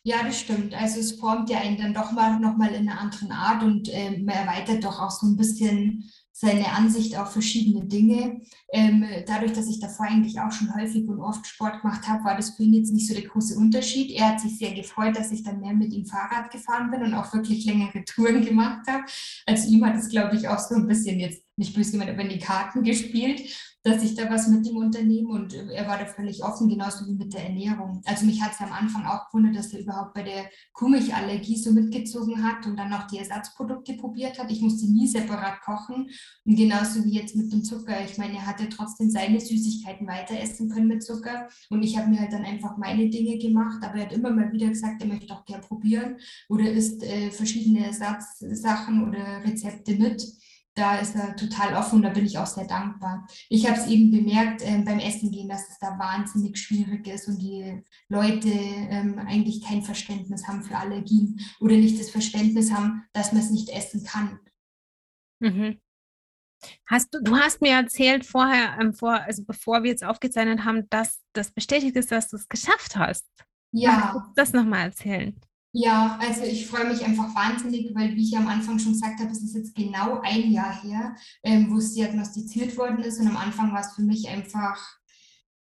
Ja, 0.03 0.23
das 0.23 0.39
stimmt. 0.39 0.73
Also 0.73 0.99
es 0.99 1.19
formt 1.19 1.49
ja 1.49 1.59
einen 1.59 1.77
dann 1.77 1.93
doch 1.93 2.11
mal 2.11 2.39
nochmal 2.39 2.73
in 2.73 2.89
einer 2.89 2.99
anderen 2.99 3.31
Art 3.31 3.61
und 3.61 3.87
äh, 3.89 4.17
man 4.17 4.35
erweitert 4.35 4.83
doch 4.83 4.99
auch 4.99 5.11
so 5.11 5.27
ein 5.27 5.37
bisschen 5.37 6.09
seine 6.41 6.71
Ansicht 6.73 7.15
auf 7.19 7.33
verschiedene 7.33 7.85
Dinge. 7.85 8.41
Ähm, 8.73 9.05
dadurch, 9.27 9.53
dass 9.53 9.69
ich 9.69 9.79
davor 9.79 10.07
eigentlich 10.07 10.39
auch 10.39 10.51
schon 10.51 10.73
häufig 10.75 11.07
und 11.07 11.19
oft 11.19 11.45
Sport 11.45 11.81
gemacht 11.81 12.07
habe, 12.07 12.23
war 12.23 12.35
das 12.35 12.55
für 12.55 12.63
ihn 12.63 12.73
jetzt 12.73 12.91
nicht 12.91 13.07
so 13.07 13.13
der 13.13 13.27
große 13.27 13.55
Unterschied. 13.55 14.09
Er 14.09 14.29
hat 14.29 14.39
sich 14.39 14.57
sehr 14.57 14.73
gefreut, 14.73 15.15
dass 15.15 15.31
ich 15.31 15.43
dann 15.43 15.59
mehr 15.59 15.73
mit 15.73 15.93
ihm 15.93 16.07
Fahrrad 16.07 16.49
gefahren 16.49 16.89
bin 16.89 17.03
und 17.03 17.13
auch 17.13 17.31
wirklich 17.31 17.63
längere 17.65 18.03
Touren 18.05 18.43
gemacht 18.43 18.87
habe. 18.87 19.03
Also 19.45 19.69
ihm 19.69 19.85
hat 19.85 19.95
es, 19.95 20.09
glaube 20.09 20.35
ich, 20.35 20.47
auch 20.47 20.57
so 20.57 20.73
ein 20.73 20.87
bisschen 20.87 21.19
jetzt 21.19 21.43
nicht 21.57 21.75
böse 21.75 21.91
gemeint, 21.91 22.09
aber 22.09 22.23
in 22.23 22.29
die 22.29 22.39
Karten 22.39 22.81
gespielt 22.81 23.41
dass 23.83 24.03
ich 24.03 24.13
da 24.13 24.29
was 24.29 24.47
mit 24.47 24.65
dem 24.65 24.77
Unternehmen 24.77 25.31
und 25.31 25.53
er 25.53 25.87
war 25.87 25.97
da 25.97 26.05
völlig 26.05 26.43
offen, 26.43 26.69
genauso 26.69 27.07
wie 27.07 27.13
mit 27.13 27.33
der 27.33 27.45
Ernährung. 27.45 28.01
Also 28.05 28.25
mich 28.25 28.41
hat 28.41 28.53
es 28.53 28.59
am 28.59 28.71
Anfang 28.71 29.05
auch 29.05 29.29
gewundert, 29.29 29.55
dass 29.55 29.73
er 29.73 29.79
überhaupt 29.79 30.13
bei 30.13 30.21
der 30.21 30.49
Kuhmilchallergie 30.73 31.57
so 31.57 31.71
mitgezogen 31.71 32.43
hat 32.43 32.67
und 32.67 32.77
dann 32.77 32.91
noch 32.91 33.07
die 33.07 33.17
Ersatzprodukte 33.17 33.93
probiert 33.93 34.37
hat. 34.37 34.51
Ich 34.51 34.61
musste 34.61 34.85
nie 34.85 35.07
separat 35.07 35.61
kochen 35.61 36.09
und 36.45 36.55
genauso 36.55 37.03
wie 37.03 37.17
jetzt 37.17 37.35
mit 37.35 37.51
dem 37.51 37.63
Zucker. 37.63 38.05
Ich 38.05 38.17
meine, 38.19 38.35
er 38.35 38.45
hatte 38.45 38.69
trotzdem 38.69 39.09
seine 39.09 39.39
Süßigkeiten 39.39 40.07
weiter 40.07 40.39
essen 40.39 40.69
können 40.69 40.87
mit 40.87 41.03
Zucker 41.03 41.47
und 41.69 41.81
ich 41.81 41.97
habe 41.97 42.09
mir 42.09 42.19
halt 42.19 42.33
dann 42.33 42.45
einfach 42.45 42.77
meine 42.77 43.09
Dinge 43.09 43.39
gemacht, 43.39 43.83
aber 43.83 43.95
er 43.95 44.05
hat 44.05 44.13
immer 44.13 44.29
mal 44.29 44.51
wieder 44.51 44.67
gesagt, 44.67 45.01
er 45.01 45.07
möchte 45.07 45.33
auch 45.33 45.45
gerne 45.45 45.63
probieren 45.63 46.17
oder 46.49 46.69
isst 46.71 47.01
äh, 47.03 47.31
verschiedene 47.31 47.87
Ersatzsachen 47.87 49.07
oder 49.07 49.43
Rezepte 49.43 49.95
mit 49.95 50.23
da 50.73 50.99
ist 50.99 51.15
er 51.15 51.35
total 51.35 51.75
offen 51.75 51.97
und 51.97 52.01
da 52.03 52.09
bin 52.09 52.25
ich 52.25 52.37
auch 52.37 52.47
sehr 52.47 52.65
dankbar. 52.65 53.27
Ich 53.49 53.69
habe 53.69 53.79
es 53.79 53.87
eben 53.87 54.11
bemerkt 54.11 54.61
äh, 54.61 54.81
beim 54.85 54.99
Essen 54.99 55.31
gehen, 55.31 55.49
dass 55.49 55.69
es 55.69 55.79
da 55.79 55.99
wahnsinnig 55.99 56.57
schwierig 56.57 57.07
ist 57.07 57.27
und 57.27 57.39
die 57.39 57.83
Leute 58.07 58.49
ähm, 58.49 59.19
eigentlich 59.19 59.63
kein 59.63 59.83
Verständnis 59.83 60.47
haben 60.47 60.63
für 60.63 60.77
Allergien 60.77 61.39
oder 61.59 61.75
nicht 61.75 61.99
das 61.99 62.09
Verständnis 62.09 62.71
haben, 62.71 63.03
dass 63.13 63.33
man 63.33 63.41
es 63.41 63.51
nicht 63.51 63.69
essen 63.69 64.03
kann. 64.05 64.39
Mhm. 65.39 65.79
Hast 66.85 67.13
du, 67.13 67.21
du 67.21 67.35
hast 67.35 67.61
mir 67.61 67.73
erzählt 67.73 68.25
vorher, 68.25 68.77
ähm, 68.79 68.93
vor, 68.93 69.13
also 69.13 69.43
bevor 69.43 69.83
wir 69.83 69.89
jetzt 69.89 70.03
aufgezeichnet 70.03 70.63
haben, 70.63 70.87
dass 70.89 71.21
das 71.33 71.51
bestätigt 71.51 71.95
ist, 71.95 72.11
dass 72.11 72.29
du 72.29 72.37
es 72.37 72.47
geschafft 72.47 72.95
hast. 72.95 73.27
Ja. 73.71 74.11
Kannst 74.11 74.15
du 74.15 74.33
das 74.35 74.53
nochmal 74.53 74.85
erzählen? 74.85 75.39
Ja, 75.73 76.17
also 76.21 76.43
ich 76.43 76.67
freue 76.67 76.87
mich 76.89 77.03
einfach 77.05 77.33
wahnsinnig, 77.33 77.95
weil, 77.95 78.15
wie 78.15 78.23
ich 78.23 78.35
am 78.35 78.47
Anfang 78.47 78.77
schon 78.77 78.91
gesagt 78.91 79.21
habe, 79.21 79.31
es 79.31 79.41
ist 79.41 79.55
jetzt 79.55 79.73
genau 79.73 80.19
ein 80.21 80.51
Jahr 80.51 80.81
her, 80.81 81.15
ähm, 81.43 81.71
wo 81.71 81.77
es 81.77 81.93
diagnostiziert 81.93 82.75
worden 82.77 82.99
ist. 82.99 83.19
Und 83.19 83.27
am 83.27 83.37
Anfang 83.37 83.71
war 83.71 83.79
es 83.79 83.93
für 83.93 84.01
mich 84.01 84.27
einfach, 84.27 84.77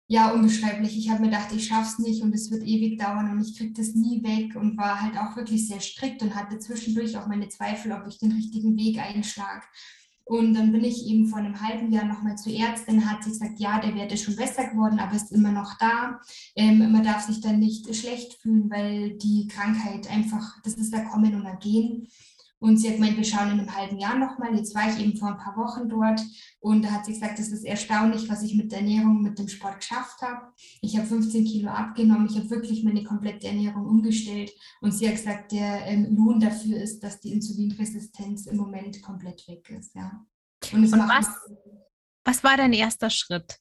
ja, 0.07 0.31
unbeschreiblich. 0.31 0.97
Ich 0.97 1.09
habe 1.09 1.21
mir 1.21 1.29
gedacht, 1.29 1.53
ich 1.53 1.67
schaffe 1.67 1.87
es 1.87 1.99
nicht 1.99 2.21
und 2.21 2.33
es 2.35 2.51
wird 2.51 2.63
ewig 2.63 2.99
dauern 2.99 3.31
und 3.31 3.41
ich 3.41 3.57
kriege 3.57 3.73
das 3.73 3.95
nie 3.95 4.21
weg 4.23 4.57
und 4.57 4.77
war 4.77 5.01
halt 5.01 5.17
auch 5.17 5.37
wirklich 5.37 5.67
sehr 5.69 5.79
strikt 5.79 6.21
und 6.21 6.35
hatte 6.35 6.59
zwischendurch 6.59 7.17
auch 7.17 7.27
meine 7.27 7.47
Zweifel, 7.47 7.93
ob 7.93 8.05
ich 8.05 8.19
den 8.19 8.33
richtigen 8.33 8.75
Weg 8.75 8.99
einschlage. 8.99 9.63
Und 10.25 10.53
dann 10.53 10.71
bin 10.71 10.83
ich 10.83 11.05
eben 11.05 11.27
vor 11.27 11.39
einem 11.39 11.59
halben 11.61 11.91
Jahr 11.91 12.05
nochmal 12.05 12.37
zur 12.37 12.53
Ärztin, 12.53 13.09
hat 13.09 13.23
sie 13.23 13.31
gesagt, 13.31 13.59
ja, 13.59 13.79
der 13.79 13.93
Wert 13.95 14.13
ist 14.13 14.23
schon 14.23 14.37
besser 14.37 14.69
geworden, 14.69 14.99
aber 14.99 15.15
ist 15.15 15.31
immer 15.33 15.51
noch 15.51 15.77
da. 15.77 16.21
Ähm, 16.55 16.91
man 16.91 17.03
darf 17.03 17.25
sich 17.25 17.41
dann 17.41 17.59
nicht 17.59 17.93
schlecht 17.93 18.35
fühlen, 18.41 18.69
weil 18.69 19.17
die 19.17 19.47
Krankheit 19.47 20.09
einfach, 20.09 20.61
das 20.63 20.75
ist 20.75 20.93
da 20.93 21.01
kommen 21.01 21.35
und 21.35 21.45
ergehen. 21.45 22.07
Und 22.63 22.77
sie 22.77 22.87
hat 22.87 22.95
gemeint, 22.95 23.17
wir 23.17 23.25
schauen 23.25 23.51
in 23.51 23.59
einem 23.59 23.75
halben 23.75 23.99
Jahr 23.99 24.17
nochmal. 24.17 24.55
Jetzt 24.55 24.73
war 24.73 24.89
ich 24.89 24.97
eben 24.97 25.17
vor 25.17 25.27
ein 25.27 25.37
paar 25.37 25.57
Wochen 25.57 25.89
dort 25.89 26.21
und 26.61 26.81
da 26.83 26.91
hat 26.91 27.05
sie 27.05 27.11
gesagt, 27.11 27.37
das 27.37 27.49
ist 27.49 27.65
erstaunlich, 27.65 28.29
was 28.29 28.41
ich 28.41 28.55
mit 28.55 28.71
der 28.71 28.79
Ernährung, 28.79 29.21
mit 29.21 29.37
dem 29.37 29.49
Sport 29.49 29.81
geschafft 29.81 30.21
habe. 30.21 30.53
Ich 30.81 30.95
habe 30.95 31.05
15 31.05 31.43
Kilo 31.43 31.69
abgenommen. 31.69 32.25
Ich 32.25 32.37
habe 32.37 32.49
wirklich 32.49 32.85
meine 32.85 33.03
komplette 33.03 33.47
Ernährung 33.47 33.85
umgestellt. 33.85 34.53
Und 34.79 34.93
sie 34.93 35.09
hat 35.09 35.15
gesagt, 35.15 35.51
der 35.51 35.87
ähm, 35.87 36.15
Lohn 36.15 36.39
dafür 36.39 36.81
ist, 36.81 37.01
dass 37.03 37.19
die 37.19 37.33
Insulinresistenz 37.33 38.45
im 38.45 38.55
Moment 38.55 39.01
komplett 39.01 39.45
weg 39.49 39.69
ist. 39.69 39.93
Ja. 39.93 40.25
Und, 40.71 40.85
und 40.85 40.99
was, 40.99 41.27
was 42.23 42.45
war 42.45 42.55
dein 42.55 42.71
erster 42.71 43.09
Schritt? 43.09 43.59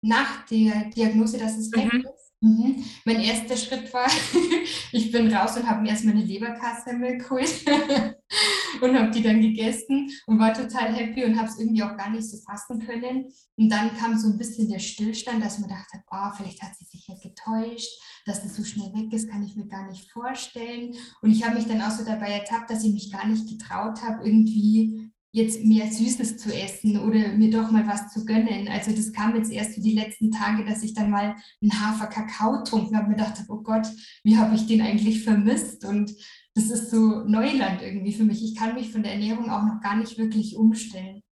Nach 0.00 0.46
der 0.46 0.86
Diagnose, 0.86 1.36
dass 1.36 1.58
es 1.58 1.70
weg 1.72 1.92
mhm. 1.92 2.06
ist? 2.06 2.29
Mhm. 2.42 2.82
Mein 3.04 3.20
erster 3.20 3.56
Schritt 3.56 3.92
war, 3.92 4.08
ich 4.92 5.12
bin 5.12 5.32
raus 5.32 5.58
und 5.58 5.68
habe 5.68 5.82
mir 5.82 5.90
erstmal 5.90 6.14
eine 6.14 6.24
Leberkassemmel 6.24 7.18
geholt 7.18 7.66
und 8.80 8.98
habe 8.98 9.10
die 9.10 9.22
dann 9.22 9.42
gegessen 9.42 10.10
und 10.26 10.38
war 10.38 10.54
total 10.54 10.94
happy 10.94 11.24
und 11.24 11.36
habe 11.36 11.48
es 11.48 11.58
irgendwie 11.58 11.82
auch 11.82 11.96
gar 11.98 12.08
nicht 12.08 12.30
so 12.30 12.38
fassen 12.38 12.78
können. 12.78 13.26
Und 13.58 13.68
dann 13.68 13.94
kam 13.94 14.18
so 14.18 14.28
ein 14.28 14.38
bisschen 14.38 14.70
der 14.70 14.78
Stillstand, 14.78 15.44
dass 15.44 15.58
man 15.58 15.68
dachte, 15.68 16.02
oh, 16.10 16.30
vielleicht 16.34 16.62
hat 16.62 16.74
sie 16.78 16.86
sich 16.86 17.06
ja 17.08 17.14
getäuscht, 17.16 17.90
dass 18.24 18.42
das 18.42 18.56
so 18.56 18.64
schnell 18.64 18.90
weg 18.94 19.12
ist, 19.12 19.28
kann 19.28 19.42
ich 19.42 19.54
mir 19.56 19.66
gar 19.66 19.86
nicht 19.86 20.10
vorstellen. 20.10 20.94
Und 21.20 21.32
ich 21.32 21.44
habe 21.44 21.56
mich 21.56 21.66
dann 21.66 21.82
auch 21.82 21.90
so 21.90 22.06
dabei 22.06 22.30
ertappt, 22.30 22.70
dass 22.70 22.84
ich 22.84 22.94
mich 22.94 23.12
gar 23.12 23.26
nicht 23.26 23.50
getraut 23.50 24.00
habe, 24.02 24.24
irgendwie 24.26 24.99
jetzt 25.32 25.64
mehr 25.64 25.90
Süßes 25.90 26.38
zu 26.38 26.52
essen 26.52 26.98
oder 26.98 27.28
mir 27.28 27.50
doch 27.50 27.70
mal 27.70 27.86
was 27.86 28.12
zu 28.12 28.24
gönnen. 28.24 28.68
Also 28.68 28.90
das 28.90 29.12
kam 29.12 29.36
jetzt 29.36 29.52
erst 29.52 29.74
für 29.74 29.80
die 29.80 29.94
letzten 29.94 30.30
Tage, 30.30 30.64
dass 30.64 30.82
ich 30.82 30.94
dann 30.94 31.10
mal 31.10 31.36
einen 31.62 31.72
Hafer-Kakao 31.72 32.64
trunken 32.64 32.96
habe 32.96 33.06
und 33.06 33.12
mir 33.12 33.22
dachte, 33.24 33.44
oh 33.48 33.62
Gott, 33.62 33.86
wie 34.24 34.36
habe 34.36 34.54
ich 34.56 34.66
den 34.66 34.80
eigentlich 34.80 35.22
vermisst? 35.22 35.84
Und 35.84 36.12
das 36.54 36.70
ist 36.70 36.90
so 36.90 37.24
Neuland 37.24 37.80
irgendwie 37.80 38.12
für 38.12 38.24
mich. 38.24 38.42
Ich 38.42 38.56
kann 38.56 38.74
mich 38.74 38.90
von 38.90 39.02
der 39.02 39.12
Ernährung 39.12 39.50
auch 39.50 39.62
noch 39.62 39.80
gar 39.80 39.96
nicht 39.96 40.18
wirklich 40.18 40.56
umstellen. 40.56 41.22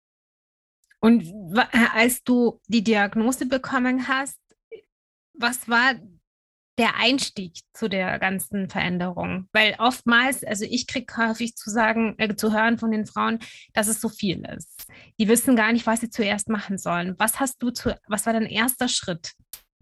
Und 1.01 1.25
als 1.95 2.23
du 2.23 2.61
die 2.67 2.83
Diagnose 2.83 3.47
bekommen 3.47 4.09
hast, 4.09 4.39
was 5.35 5.69
war 5.69 5.95
der 6.79 6.97
Einstieg 6.97 7.59
zu 7.75 7.89
der 7.89 8.19
ganzen 8.19 8.71
Veränderung. 8.71 9.49
Weil 9.53 9.75
oftmals, 9.79 10.45
also 10.45 10.65
ich 10.65 10.87
kriege 10.87 11.17
häufig 11.17 11.57
zu 11.57 11.71
sagen, 11.71 12.15
äh, 12.19 12.35
zu 12.37 12.53
hören 12.53 12.79
von 12.79 12.91
den 12.91 13.07
Frauen, 13.07 13.41
dass 13.75 13.89
es 13.89 14.01
so 14.01 14.09
viel 14.09 14.45
ist. 14.57 14.87
Die 15.19 15.29
wissen 15.29 15.57
gar 15.57 15.73
nicht, 15.73 15.87
was 15.87 16.01
sie 16.01 16.11
zuerst 16.11 16.49
machen 16.49 16.79
sollen. 16.79 17.15
Was 17.19 17.41
hast 17.41 17.63
du 17.63 17.71
zu, 17.71 17.95
was 18.07 18.27
war 18.27 18.33
dein 18.33 18.47
erster 18.47 18.89
Schritt? 18.89 19.33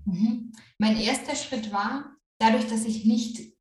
Mhm. 0.04 0.52
Mein 0.78 0.96
erster 0.96 1.37
Schritt 1.37 1.70
war, 1.72 2.16
dadurch, 2.38 2.66
dass 2.66 2.85
ich 2.85 3.04
nicht 3.04 3.52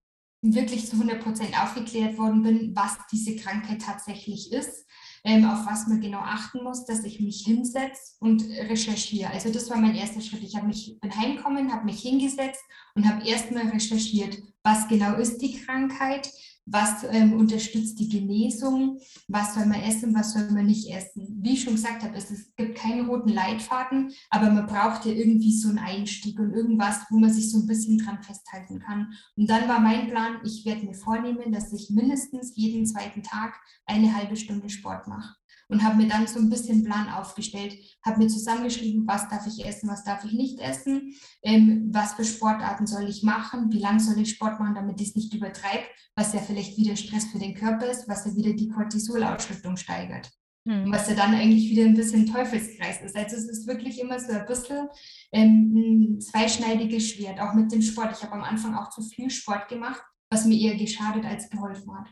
wirklich 0.42 0.88
zu 0.88 0.94
100 0.94 1.22
Prozent 1.22 1.60
aufgeklärt 1.60 2.18
worden 2.18 2.44
bin, 2.44 2.76
was 2.76 2.98
diese 3.12 3.36
Krankheit 3.36 3.82
tatsächlich 3.82 4.52
ist, 4.52 4.86
ähm, 5.26 5.44
auf 5.44 5.66
was 5.66 5.88
man 5.88 6.00
genau 6.00 6.20
achten 6.20 6.64
muss, 6.64 6.86
dass 6.86 7.04
ich 7.04 7.20
mich 7.20 7.44
hinsetze 7.46 8.14
und 8.20 8.44
recherchiere. 8.70 9.32
Also 9.32 9.52
das 9.52 9.70
war 9.70 9.78
mein 9.78 9.96
erster 9.96 10.22
Schritt. 10.22 10.44
Ich 10.44 10.56
habe 10.56 10.68
mich 10.68 10.98
bin 11.02 11.18
heimgekommen, 11.18 11.74
habe 11.74 11.86
mich 11.86 12.02
hingesetzt 12.02 12.64
und 12.94 13.10
habe 13.10 13.28
erstmal 13.28 13.68
recherchiert, 13.68 14.38
was 14.64 14.88
genau 14.88 15.16
ist 15.16 15.40
die 15.40 15.60
Krankheit, 15.60 16.30
was 16.66 17.04
ähm, 17.12 17.34
unterstützt 17.34 18.00
die 18.00 18.10
Genesung, 18.10 19.00
was 19.28 19.54
soll 19.54 19.66
man 19.66 19.82
essen, 19.82 20.16
was 20.16 20.34
soll 20.34 20.50
man 20.52 20.66
nicht 20.66 20.90
essen. 20.92 21.40
Wie 21.42 21.54
ich 21.54 21.64
schon 21.64 21.76
gesagt 21.76 22.04
habe, 22.04 22.18
es, 22.18 22.32
es 22.32 22.56
gibt 22.56 22.78
keinen 22.78 23.08
roten 23.08 23.30
Leitfaden, 23.30 24.12
aber 24.30 24.50
man 24.50 24.66
braucht 24.66 25.06
ja 25.06 25.12
irgendwie 25.12 25.54
so 25.54 25.70
einen 25.70 25.80
Einstieg 25.80 26.40
und 26.40 26.54
irgendwas, 26.54 27.02
wo 27.10 27.18
man 27.18 27.32
sich 27.32 27.52
so 27.52 27.60
ein 27.60 27.68
bisschen 27.68 28.00
dran 28.00 28.22
festhalten 28.24 28.80
kann. 28.80 29.14
Und 29.36 29.50
dann 29.50 29.68
war 29.68 29.80
mein 29.80 30.10
Plan, 30.10 30.40
ich 30.44 30.66
werde 30.66 30.86
mir 30.86 30.96
vornehmen, 30.96 31.52
dass 31.52 31.72
ich 31.72 31.90
mindestens 31.92 32.54
jeden 32.56 32.86
zweiten 32.86 33.22
Tag 33.22 33.60
eine 33.86 34.16
halbe 34.16 34.36
Stunde 34.36 34.70
Sport 34.70 35.08
mache 35.08 35.36
und 35.68 35.84
habe 35.84 35.98
mir 35.98 36.08
dann 36.08 36.28
so 36.28 36.40
ein 36.40 36.50
bisschen 36.50 36.84
Plan 36.84 37.10
aufgestellt, 37.10 37.78
habe 38.06 38.20
mir 38.20 38.28
zusammengeschrieben, 38.28 39.08
was 39.08 39.28
darf 39.30 39.48
ich 39.48 39.66
essen, 39.66 39.90
was 39.90 40.04
darf 40.04 40.24
ich 40.26 40.34
nicht 40.34 40.60
essen, 40.60 41.14
ähm, 41.44 41.90
was 41.92 42.14
für 42.14 42.26
Sportarten 42.26 42.88
soll 42.88 43.10
ich 43.10 43.24
machen, 43.24 43.72
wie 43.72 43.80
lange 43.80 44.00
soll 44.00 44.20
ich 44.20 44.32
Sport 44.32 44.60
machen, 44.60 44.76
damit 44.76 45.02
ich 45.02 45.10
es 45.10 45.16
nicht 45.16 45.34
übertreibe, 45.34 45.86
was 46.16 46.34
ja 46.34 46.40
vielleicht 46.40 46.78
wieder 46.78 46.96
Stress 46.96 47.26
für 47.26 47.40
den 47.40 47.56
Körper 47.56 47.88
ist, 47.88 48.08
was 48.08 48.26
ja 48.26 48.36
wieder 48.36 48.54
die 48.54 48.70
Cortisolausschüttung 48.70 49.78
steigert. 49.78 50.32
Mhm. 50.68 50.92
Was 50.92 51.08
ja 51.08 51.16
dann 51.16 51.36
eigentlich 51.36 51.70
wieder 51.70 51.84
ein 51.84 51.94
bisschen 51.94 52.26
Teufelskreis 52.26 53.02
ist. 53.02 53.16
Also 53.16 53.36
es 53.36 53.48
ist 53.48 53.68
wirklich 53.68 54.00
immer 54.00 54.20
so 54.20 54.32
ein 54.32 54.46
bisschen 54.48 54.88
ähm, 55.32 55.74
ein 55.76 56.22
zweischneidiges 56.22 57.10
Schwert, 57.10 57.40
auch 57.40 57.54
mit 57.54 57.72
dem 57.72 57.84
Sport. 57.84 58.18
Ich 58.18 58.24
habe 58.24 58.34
am 58.34 58.44
Anfang 58.44 58.76
auch 58.76 58.90
zu 58.90 59.02
viel 59.04 59.30
Sport 59.30 59.68
gemacht, 59.68 60.02
was 60.32 60.46
mir 60.46 60.60
eher 60.60 60.76
geschadet 60.76 61.24
als 61.24 61.50
geholfen 61.52 61.96
hat. 61.96 62.10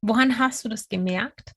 Woran 0.00 0.38
hast 0.38 0.64
du 0.64 0.68
das 0.68 0.88
gemerkt? 0.88 1.52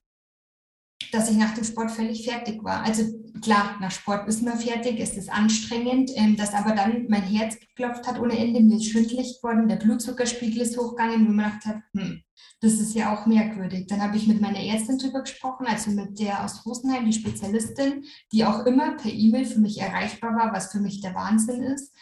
Dass 1.15 1.29
ich 1.29 1.37
nach 1.37 1.53
dem 1.53 1.63
Sport 1.63 1.91
völlig 1.91 2.25
fertig 2.25 2.61
war. 2.63 2.83
Also 2.83 3.03
klar, 3.41 3.77
nach 3.79 3.91
Sport 3.91 4.27
ist 4.27 4.43
man 4.43 4.59
fertig, 4.59 4.99
es 4.99 5.15
ist 5.15 5.31
anstrengend, 5.31 6.11
ähm, 6.15 6.35
dass 6.35 6.53
aber 6.53 6.75
dann 6.75 7.05
mein 7.07 7.23
Herz 7.23 7.57
geklopft 7.59 8.05
hat 8.05 8.19
ohne 8.19 8.37
Ende, 8.37 8.59
mir 8.59 8.75
ist 8.75 8.89
schwindelig 8.89 9.37
geworden, 9.37 9.69
der 9.69 9.77
Blutzuckerspiegel 9.77 10.61
ist 10.61 10.77
hochgegangen, 10.77 11.27
wo 11.27 11.31
man 11.31 11.45
gedacht 11.45 11.65
hat, 11.65 11.83
hm, 11.93 12.21
das 12.59 12.73
ist 12.73 12.95
ja 12.95 13.13
auch 13.13 13.25
merkwürdig. 13.25 13.87
Dann 13.87 14.01
habe 14.01 14.17
ich 14.17 14.27
mit 14.27 14.41
meiner 14.41 14.59
Ärztin 14.59 14.97
darüber 14.97 15.21
gesprochen, 15.21 15.67
also 15.67 15.91
mit 15.91 16.19
der 16.19 16.43
aus 16.43 16.65
Rosenheim, 16.65 17.05
die 17.05 17.13
Spezialistin, 17.13 18.03
die 18.31 18.43
auch 18.43 18.65
immer 18.65 18.97
per 18.97 19.11
E-Mail 19.11 19.45
für 19.45 19.59
mich 19.59 19.79
erreichbar 19.79 20.35
war, 20.35 20.53
was 20.53 20.71
für 20.71 20.79
mich 20.79 21.01
der 21.01 21.15
Wahnsinn 21.15 21.63
ist. 21.63 21.93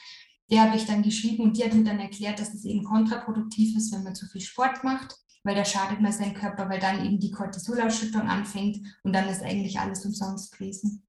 Der 0.49 0.62
habe 0.63 0.76
ich 0.76 0.86
dann 0.86 1.04
geschrieben 1.04 1.43
und 1.43 1.58
die 1.58 1.63
hat 1.63 1.73
mir 1.73 1.84
dann 1.84 1.99
erklärt, 1.99 2.39
dass 2.39 2.54
es 2.54 2.65
eben 2.65 2.84
kontraproduktiv 2.84 3.78
ist, 3.78 3.93
wenn 3.93 4.04
man 4.04 4.15
zu 4.15 4.28
viel 4.28 4.41
Sport 4.41 4.84
macht 4.84 5.15
weil 5.43 5.56
da 5.56 5.65
schadet 5.65 6.01
man 6.01 6.12
seinem 6.12 6.34
Körper, 6.34 6.69
weil 6.69 6.79
dann 6.79 7.06
eben 7.06 7.19
die 7.19 7.32
Cortisolausschüttung 7.32 8.21
anfängt 8.21 8.79
und 9.03 9.13
dann 9.13 9.27
ist 9.27 9.43
eigentlich 9.43 9.79
alles 9.79 10.06
umsonst 10.06 10.58
gewesen. 10.58 11.06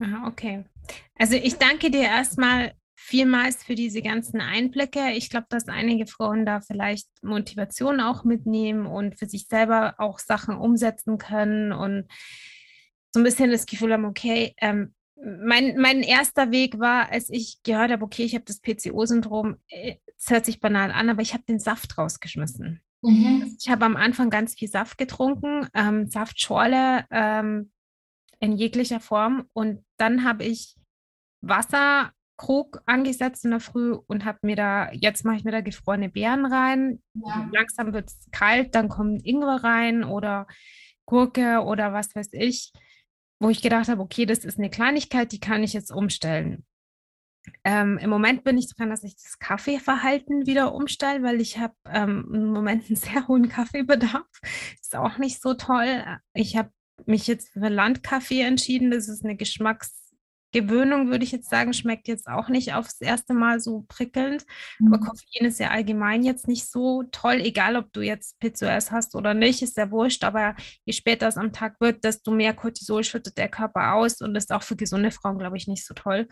Aha, 0.00 0.26
okay. 0.26 0.64
Also 1.18 1.34
ich 1.34 1.56
danke 1.56 1.90
dir 1.90 2.02
erstmal 2.02 2.74
vielmals 2.94 3.64
für 3.64 3.74
diese 3.74 4.02
ganzen 4.02 4.40
Einblicke. 4.40 5.12
Ich 5.12 5.30
glaube, 5.30 5.46
dass 5.48 5.68
einige 5.68 6.06
Frauen 6.06 6.46
da 6.46 6.60
vielleicht 6.60 7.08
Motivation 7.22 8.00
auch 8.00 8.24
mitnehmen 8.24 8.86
und 8.86 9.18
für 9.18 9.26
sich 9.26 9.46
selber 9.46 9.94
auch 9.98 10.18
Sachen 10.18 10.56
umsetzen 10.56 11.18
können 11.18 11.72
und 11.72 12.06
so 13.12 13.20
ein 13.20 13.24
bisschen 13.24 13.50
das 13.50 13.66
Gefühl 13.66 13.92
haben, 13.92 14.04
okay, 14.04 14.54
ähm, 14.58 14.94
mein, 15.16 15.76
mein 15.76 16.02
erster 16.02 16.50
Weg 16.50 16.78
war, 16.78 17.10
als 17.10 17.28
ich 17.30 17.62
gehört 17.62 17.90
habe, 17.90 18.04
okay, 18.04 18.24
ich 18.24 18.34
habe 18.34 18.44
das 18.44 18.60
PCO-Syndrom, 18.60 19.56
äh, 19.68 19.96
es 20.16 20.30
hört 20.30 20.44
sich 20.44 20.60
banal 20.60 20.90
an, 20.90 21.10
aber 21.10 21.22
ich 21.22 21.34
habe 21.34 21.44
den 21.44 21.60
Saft 21.60 21.98
rausgeschmissen. 21.98 22.80
Mhm. 23.02 23.56
Ich 23.60 23.68
habe 23.68 23.84
am 23.84 23.96
Anfang 23.96 24.30
ganz 24.30 24.54
viel 24.54 24.68
Saft 24.68 24.96
getrunken, 24.96 25.68
ähm, 25.74 26.06
Saftschorle 26.06 27.04
ähm, 27.10 27.72
in 28.38 28.52
jeglicher 28.52 29.00
Form. 29.00 29.48
Und 29.52 29.84
dann 29.98 30.24
habe 30.24 30.44
ich 30.44 30.76
Wasserkrug 31.42 32.80
angesetzt 32.86 33.44
in 33.44 33.50
der 33.50 33.60
Früh 33.60 33.92
und 33.92 34.24
habe 34.24 34.38
mir 34.42 34.56
da, 34.56 34.90
jetzt 34.92 35.24
mache 35.24 35.36
ich 35.36 35.44
mir 35.44 35.50
da 35.50 35.60
gefrorene 35.60 36.08
Beeren 36.08 36.46
rein. 36.46 37.02
Ja. 37.14 37.48
Langsam 37.52 37.92
wird 37.92 38.08
es 38.08 38.28
kalt, 38.30 38.74
dann 38.74 38.88
kommt 38.88 39.26
Ingwer 39.26 39.62
rein 39.64 40.04
oder 40.04 40.46
Gurke 41.06 41.62
oder 41.64 41.92
was 41.92 42.14
weiß 42.14 42.30
ich, 42.32 42.72
wo 43.40 43.50
ich 43.50 43.62
gedacht 43.62 43.88
habe, 43.88 44.00
okay, 44.00 44.26
das 44.26 44.44
ist 44.44 44.58
eine 44.58 44.70
Kleinigkeit, 44.70 45.32
die 45.32 45.40
kann 45.40 45.64
ich 45.64 45.72
jetzt 45.72 45.90
umstellen. 45.90 46.64
Ähm, 47.64 47.98
Im 47.98 48.10
Moment 48.10 48.44
bin 48.44 48.58
ich 48.58 48.68
dran, 48.74 48.90
dass 48.90 49.04
ich 49.04 49.16
das 49.16 49.38
Kaffeeverhalten 49.38 50.46
wieder 50.46 50.74
umstelle, 50.74 51.22
weil 51.22 51.40
ich 51.40 51.58
habe 51.58 51.74
ähm, 51.88 52.28
im 52.32 52.46
Moment 52.52 52.86
einen 52.86 52.96
sehr 52.96 53.26
hohen 53.28 53.48
Kaffeebedarf. 53.48 54.26
Ist 54.80 54.96
auch 54.96 55.18
nicht 55.18 55.40
so 55.40 55.54
toll. 55.54 56.04
Ich 56.34 56.56
habe 56.56 56.70
mich 57.06 57.26
jetzt 57.26 57.50
für 57.52 57.68
Landkaffee 57.68 58.42
entschieden. 58.42 58.90
Das 58.90 59.08
ist 59.08 59.24
eine 59.24 59.36
Geschmacksgewöhnung, 59.36 61.10
würde 61.10 61.24
ich 61.24 61.32
jetzt 61.32 61.50
sagen. 61.50 61.72
Schmeckt 61.72 62.06
jetzt 62.06 62.28
auch 62.28 62.48
nicht 62.48 62.74
aufs 62.74 63.00
erste 63.00 63.34
Mal 63.34 63.58
so 63.58 63.84
prickelnd. 63.88 64.44
Mhm. 64.78 64.94
Aber 64.94 65.04
Koffein 65.04 65.46
ist 65.46 65.58
ja 65.58 65.70
allgemein 65.70 66.22
jetzt 66.22 66.46
nicht 66.46 66.70
so 66.70 67.02
toll, 67.10 67.40
egal 67.40 67.76
ob 67.76 67.92
du 67.92 68.02
jetzt 68.02 68.38
PCOS 68.38 68.92
hast 68.92 69.16
oder 69.16 69.34
nicht, 69.34 69.62
ist 69.62 69.76
ja 69.76 69.90
wurscht. 69.90 70.22
Aber 70.22 70.54
je 70.84 70.92
später 70.92 71.26
es 71.26 71.36
am 71.36 71.52
Tag 71.52 71.80
wird, 71.80 72.04
desto 72.04 72.30
mehr 72.30 72.54
Cortisol 72.54 73.02
schüttet 73.02 73.36
der 73.36 73.48
Körper 73.48 73.94
aus 73.94 74.20
und 74.20 74.36
ist 74.36 74.52
auch 74.52 74.62
für 74.62 74.76
gesunde 74.76 75.10
Frauen, 75.10 75.38
glaube 75.38 75.56
ich, 75.56 75.66
nicht 75.66 75.84
so 75.84 75.94
toll. 75.94 76.28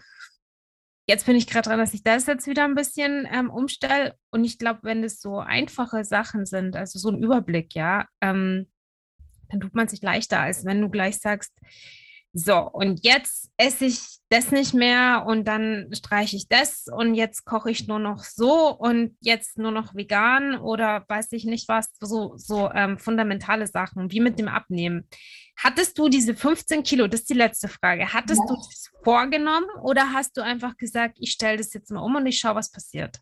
Jetzt 1.10 1.26
bin 1.26 1.34
ich 1.34 1.48
gerade 1.48 1.68
dran, 1.68 1.80
dass 1.80 1.92
ich 1.92 2.04
das 2.04 2.26
jetzt 2.26 2.46
wieder 2.46 2.64
ein 2.64 2.76
bisschen 2.76 3.26
ähm, 3.32 3.50
umstelle. 3.50 4.14
Und 4.30 4.44
ich 4.44 4.58
glaube, 4.58 4.78
wenn 4.84 5.02
es 5.02 5.20
so 5.20 5.40
einfache 5.40 6.04
Sachen 6.04 6.46
sind, 6.46 6.76
also 6.76 7.00
so 7.00 7.08
ein 7.08 7.20
Überblick, 7.20 7.74
ja, 7.74 8.06
ähm, 8.20 8.68
dann 9.48 9.58
tut 9.58 9.74
man 9.74 9.88
sich 9.88 10.02
leichter, 10.02 10.38
als 10.38 10.64
wenn 10.64 10.80
du 10.80 10.88
gleich 10.88 11.18
sagst, 11.18 11.52
so, 12.32 12.58
und 12.58 13.04
jetzt 13.04 13.50
esse 13.56 13.86
ich 13.86 14.00
das 14.28 14.52
nicht 14.52 14.72
mehr 14.72 15.24
und 15.26 15.48
dann 15.48 15.90
streiche 15.92 16.36
ich 16.36 16.48
das 16.48 16.86
und 16.86 17.16
jetzt 17.16 17.44
koche 17.44 17.72
ich 17.72 17.88
nur 17.88 17.98
noch 17.98 18.22
so 18.22 18.70
und 18.70 19.16
jetzt 19.20 19.58
nur 19.58 19.72
noch 19.72 19.96
vegan 19.96 20.56
oder 20.56 21.04
weiß 21.08 21.32
ich 21.32 21.44
nicht 21.44 21.68
was, 21.68 21.88
so, 21.98 22.36
so 22.36 22.70
ähm, 22.70 22.98
fundamentale 22.98 23.66
Sachen 23.66 24.12
wie 24.12 24.20
mit 24.20 24.38
dem 24.38 24.46
Abnehmen. 24.46 25.08
Hattest 25.56 25.98
du 25.98 26.08
diese 26.08 26.36
15 26.36 26.84
Kilo, 26.84 27.08
das 27.08 27.20
ist 27.20 27.30
die 27.30 27.34
letzte 27.34 27.66
Frage, 27.66 28.12
hattest 28.12 28.40
ja. 28.40 28.46
du 28.46 28.54
das 28.54 28.90
vorgenommen 29.02 29.66
oder 29.82 30.12
hast 30.12 30.36
du 30.36 30.42
einfach 30.42 30.76
gesagt, 30.76 31.16
ich 31.18 31.32
stelle 31.32 31.58
das 31.58 31.74
jetzt 31.74 31.90
mal 31.90 32.00
um 32.00 32.14
und 32.14 32.26
ich 32.26 32.38
schaue, 32.38 32.54
was 32.54 32.70
passiert? 32.70 33.18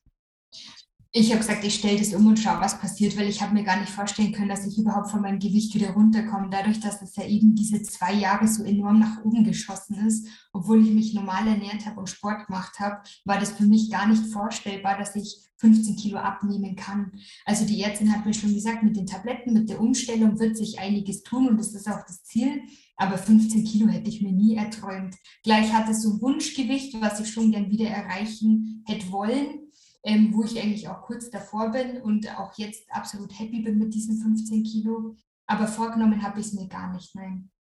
Ich 1.10 1.30
habe 1.30 1.40
gesagt, 1.40 1.64
ich 1.64 1.76
stelle 1.76 1.98
das 1.98 2.12
um 2.12 2.26
und 2.26 2.38
schaue, 2.38 2.60
was 2.60 2.78
passiert, 2.78 3.16
weil 3.16 3.30
ich 3.30 3.40
habe 3.40 3.54
mir 3.54 3.64
gar 3.64 3.80
nicht 3.80 3.88
vorstellen 3.88 4.32
können, 4.32 4.50
dass 4.50 4.66
ich 4.66 4.76
überhaupt 4.76 5.10
von 5.10 5.22
meinem 5.22 5.38
Gewicht 5.38 5.74
wieder 5.74 5.92
runterkomme. 5.92 6.48
Dadurch, 6.50 6.80
dass 6.80 7.00
es 7.00 7.16
ja 7.16 7.24
eben 7.24 7.54
diese 7.54 7.82
zwei 7.82 8.12
Jahre 8.12 8.46
so 8.46 8.62
enorm 8.62 8.98
nach 8.98 9.24
oben 9.24 9.42
geschossen 9.42 10.06
ist, 10.06 10.28
obwohl 10.52 10.84
ich 10.84 10.92
mich 10.92 11.14
normal 11.14 11.48
ernährt 11.48 11.86
habe 11.86 12.00
und 12.00 12.10
Sport 12.10 12.46
gemacht 12.46 12.78
habe, 12.78 13.00
war 13.24 13.40
das 13.40 13.52
für 13.52 13.64
mich 13.64 13.90
gar 13.90 14.06
nicht 14.06 14.26
vorstellbar, 14.26 14.98
dass 14.98 15.16
ich 15.16 15.38
15 15.56 15.96
Kilo 15.96 16.18
abnehmen 16.18 16.76
kann. 16.76 17.12
Also 17.46 17.64
die 17.64 17.82
Ärztin 17.82 18.12
hat 18.12 18.26
mir 18.26 18.34
schon 18.34 18.52
gesagt, 18.52 18.82
mit 18.82 18.94
den 18.94 19.06
Tabletten, 19.06 19.54
mit 19.54 19.70
der 19.70 19.80
Umstellung 19.80 20.38
wird 20.38 20.58
sich 20.58 20.78
einiges 20.78 21.22
tun 21.22 21.48
und 21.48 21.56
das 21.56 21.72
ist 21.72 21.88
auch 21.88 22.04
das 22.06 22.22
Ziel. 22.22 22.60
Aber 22.96 23.16
15 23.16 23.64
Kilo 23.64 23.88
hätte 23.88 24.10
ich 24.10 24.20
mir 24.20 24.32
nie 24.32 24.56
erträumt. 24.56 25.16
Gleich 25.42 25.72
hatte 25.72 25.92
es 25.92 26.02
so 26.02 26.20
Wunschgewicht, 26.20 27.00
was 27.00 27.18
ich 27.18 27.32
schon 27.32 27.50
gern 27.50 27.70
wieder 27.70 27.88
erreichen 27.88 28.84
hätte 28.86 29.10
wollen 29.10 29.67
ähm, 30.04 30.32
wo 30.32 30.44
ich 30.44 30.60
eigentlich 30.60 30.88
auch 30.88 31.02
kurz 31.02 31.30
davor 31.30 31.70
bin 31.70 32.00
und 32.00 32.28
auch 32.38 32.56
jetzt 32.56 32.90
absolut 32.90 33.38
happy 33.38 33.60
bin 33.62 33.78
mit 33.78 33.94
diesen 33.94 34.20
15 34.20 34.64
Kilo. 34.64 35.16
Aber 35.46 35.66
vorgenommen 35.66 36.22
habe 36.22 36.40
ich 36.40 36.46
es 36.46 36.52
mir 36.52 36.68
gar 36.68 36.92
nicht, 36.92 37.14
nein. 37.14 37.50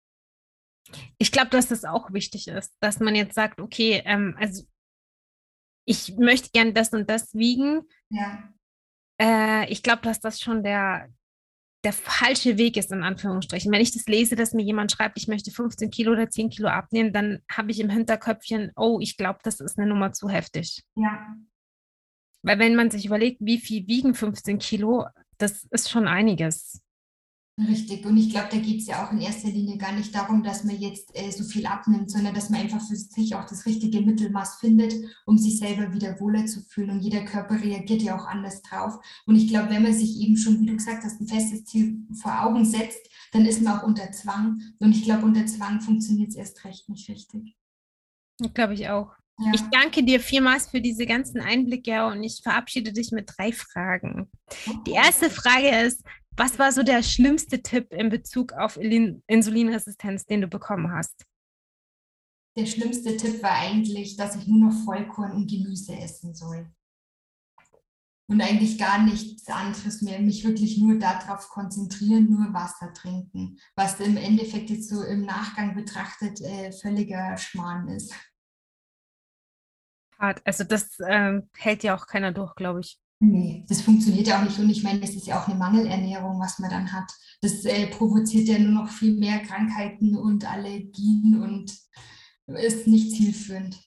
Ich 1.18 1.32
glaube, 1.32 1.50
dass 1.50 1.68
das 1.68 1.84
auch 1.84 2.12
wichtig 2.12 2.48
ist, 2.48 2.74
dass 2.80 3.00
man 3.00 3.14
jetzt 3.14 3.34
sagt, 3.34 3.60
okay, 3.60 4.02
ähm, 4.04 4.36
also 4.38 4.64
ich 5.84 6.16
möchte 6.16 6.50
gern 6.50 6.74
das 6.74 6.90
und 6.92 7.08
das 7.08 7.34
wiegen. 7.34 7.82
Ja. 8.10 8.52
Äh, 9.20 9.70
ich 9.70 9.82
glaube, 9.82 10.02
dass 10.02 10.20
das 10.20 10.40
schon 10.40 10.62
der, 10.62 11.08
der 11.84 11.92
falsche 11.92 12.58
Weg 12.58 12.76
ist, 12.76 12.92
in 12.92 13.02
Anführungsstrichen. 13.02 13.72
Wenn 13.72 13.80
ich 13.80 13.92
das 13.92 14.06
lese, 14.06 14.36
dass 14.36 14.52
mir 14.52 14.64
jemand 14.64 14.92
schreibt, 14.92 15.18
ich 15.18 15.28
möchte 15.28 15.50
15 15.50 15.90
Kilo 15.90 16.12
oder 16.12 16.28
10 16.28 16.50
Kilo 16.50 16.68
abnehmen, 16.68 17.12
dann 17.12 17.42
habe 17.50 17.70
ich 17.70 17.80
im 17.80 17.90
Hinterköpfchen, 17.90 18.72
oh, 18.76 18.98
ich 19.00 19.16
glaube, 19.16 19.40
das 19.42 19.60
ist 19.60 19.78
eine 19.78 19.88
Nummer 19.88 20.12
zu 20.12 20.28
heftig. 20.28 20.82
Ja, 20.94 21.34
weil 22.48 22.58
wenn 22.58 22.74
man 22.74 22.90
sich 22.90 23.04
überlegt, 23.04 23.42
wie 23.42 23.58
viel 23.58 23.86
wiegen 23.86 24.14
15 24.14 24.58
Kilo, 24.58 25.04
das 25.36 25.66
ist 25.70 25.90
schon 25.90 26.08
einiges. 26.08 26.80
Richtig. 27.58 28.06
Und 28.06 28.16
ich 28.16 28.30
glaube, 28.30 28.48
da 28.52 28.56
geht 28.56 28.80
es 28.80 28.86
ja 28.86 29.04
auch 29.04 29.12
in 29.12 29.20
erster 29.20 29.48
Linie 29.48 29.76
gar 29.76 29.92
nicht 29.92 30.14
darum, 30.14 30.42
dass 30.44 30.64
man 30.64 30.78
jetzt 30.78 31.10
äh, 31.14 31.30
so 31.30 31.44
viel 31.44 31.66
abnimmt, 31.66 32.10
sondern 32.10 32.32
dass 32.32 32.48
man 32.48 32.60
einfach 32.60 32.80
für 32.80 32.96
sich 32.96 33.34
auch 33.34 33.44
das 33.44 33.66
richtige 33.66 34.00
Mittelmaß 34.00 34.60
findet, 34.60 34.94
um 35.26 35.36
sich 35.36 35.58
selber 35.58 35.92
wieder 35.92 36.18
wohler 36.20 36.46
zu 36.46 36.62
fühlen. 36.62 36.90
Und 36.90 37.00
jeder 37.00 37.24
Körper 37.24 37.60
reagiert 37.60 38.00
ja 38.00 38.16
auch 38.16 38.26
anders 38.26 38.62
drauf. 38.62 38.94
Und 39.26 39.36
ich 39.36 39.48
glaube, 39.48 39.70
wenn 39.70 39.82
man 39.82 39.92
sich 39.92 40.20
eben 40.20 40.36
schon, 40.36 40.60
wie 40.60 40.66
du 40.66 40.76
gesagt 40.76 41.04
hast, 41.04 41.20
ein 41.20 41.26
festes 41.26 41.64
Ziel 41.64 41.98
vor 42.22 42.44
Augen 42.44 42.64
setzt, 42.64 43.10
dann 43.32 43.44
ist 43.44 43.60
man 43.60 43.78
auch 43.78 43.82
unter 43.82 44.10
Zwang. 44.12 44.62
Und 44.78 44.92
ich 44.92 45.02
glaube, 45.02 45.26
unter 45.26 45.44
Zwang 45.44 45.82
funktioniert 45.82 46.30
es 46.30 46.36
erst 46.36 46.64
recht 46.64 46.88
nicht 46.88 47.10
richtig. 47.10 47.56
Glaube 48.54 48.74
ich 48.74 48.88
auch. 48.88 49.17
Ja. 49.38 49.52
Ich 49.54 49.62
danke 49.70 50.02
dir 50.02 50.18
vielmals 50.18 50.68
für 50.68 50.80
diese 50.80 51.06
ganzen 51.06 51.40
Einblicke 51.40 52.06
und 52.06 52.22
ich 52.24 52.40
verabschiede 52.42 52.92
dich 52.92 53.12
mit 53.12 53.30
drei 53.36 53.52
Fragen. 53.52 54.28
Die 54.86 54.92
erste 54.92 55.30
Frage 55.30 55.86
ist, 55.86 56.02
was 56.36 56.58
war 56.58 56.72
so 56.72 56.82
der 56.82 57.02
schlimmste 57.02 57.62
Tipp 57.62 57.92
in 57.92 58.08
Bezug 58.08 58.52
auf 58.52 58.76
Insulinresistenz, 58.76 60.24
den 60.26 60.40
du 60.40 60.48
bekommen 60.48 60.92
hast? 60.92 61.24
Der 62.56 62.66
schlimmste 62.66 63.16
Tipp 63.16 63.40
war 63.40 63.52
eigentlich, 63.52 64.16
dass 64.16 64.34
ich 64.34 64.48
nur 64.48 64.70
noch 64.70 64.84
Vollkorn 64.84 65.32
und 65.32 65.48
Gemüse 65.48 65.96
essen 65.96 66.34
soll. 66.34 66.68
Und 68.30 68.42
eigentlich 68.42 68.76
gar 68.76 69.04
nichts 69.04 69.48
anderes 69.48 70.02
mehr, 70.02 70.18
mich 70.18 70.44
wirklich 70.44 70.78
nur 70.78 70.98
darauf 70.98 71.48
konzentrieren, 71.48 72.28
nur 72.28 72.52
Wasser 72.52 72.92
trinken, 72.92 73.58
was 73.74 74.00
im 74.00 74.16
Endeffekt 74.16 74.70
jetzt 74.70 74.90
so 74.90 75.02
im 75.02 75.22
Nachgang 75.22 75.74
betrachtet 75.74 76.40
äh, 76.40 76.72
völliger 76.72 77.36
Schmarrn 77.38 77.88
ist 77.88 78.12
hart. 80.18 80.40
Also 80.44 80.64
das 80.64 80.98
ähm, 81.06 81.48
hält 81.56 81.82
ja 81.82 81.96
auch 81.96 82.06
keiner 82.06 82.32
durch, 82.32 82.54
glaube 82.54 82.80
ich. 82.80 82.98
Nee, 83.20 83.64
das 83.68 83.80
funktioniert 83.80 84.28
ja 84.28 84.38
auch 84.38 84.44
nicht. 84.44 84.58
Und 84.58 84.70
ich 84.70 84.82
meine, 84.82 85.00
das 85.00 85.10
ist 85.10 85.26
ja 85.26 85.40
auch 85.40 85.48
eine 85.48 85.58
Mangelernährung, 85.58 86.38
was 86.40 86.58
man 86.58 86.70
dann 86.70 86.92
hat. 86.92 87.10
Das 87.40 87.64
äh, 87.64 87.88
provoziert 87.88 88.48
ja 88.48 88.58
nur 88.58 88.82
noch 88.84 88.88
viel 88.90 89.14
mehr 89.14 89.40
Krankheiten 89.40 90.16
und 90.16 90.44
Allergien 90.44 91.40
und 91.42 91.72
ist 92.46 92.86
nicht 92.86 93.12
zielführend. 93.12 93.78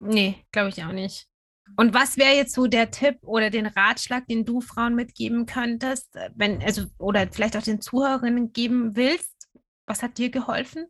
Nee, 0.00 0.44
glaube 0.52 0.70
ich 0.70 0.82
auch 0.84 0.92
nicht. 0.92 1.28
Und 1.76 1.94
was 1.94 2.16
wäre 2.16 2.34
jetzt 2.34 2.54
so 2.54 2.66
der 2.66 2.90
Tipp 2.90 3.18
oder 3.22 3.50
den 3.50 3.66
Ratschlag, 3.66 4.26
den 4.28 4.44
du 4.44 4.60
Frauen 4.60 4.94
mitgeben 4.94 5.46
könntest, 5.46 6.14
wenn, 6.34 6.62
also, 6.62 6.86
oder 6.98 7.28
vielleicht 7.30 7.56
auch 7.56 7.62
den 7.62 7.80
Zuhörerinnen 7.80 8.52
geben 8.52 8.94
willst? 8.94 9.48
Was 9.86 10.02
hat 10.02 10.18
dir 10.18 10.30
geholfen? 10.30 10.86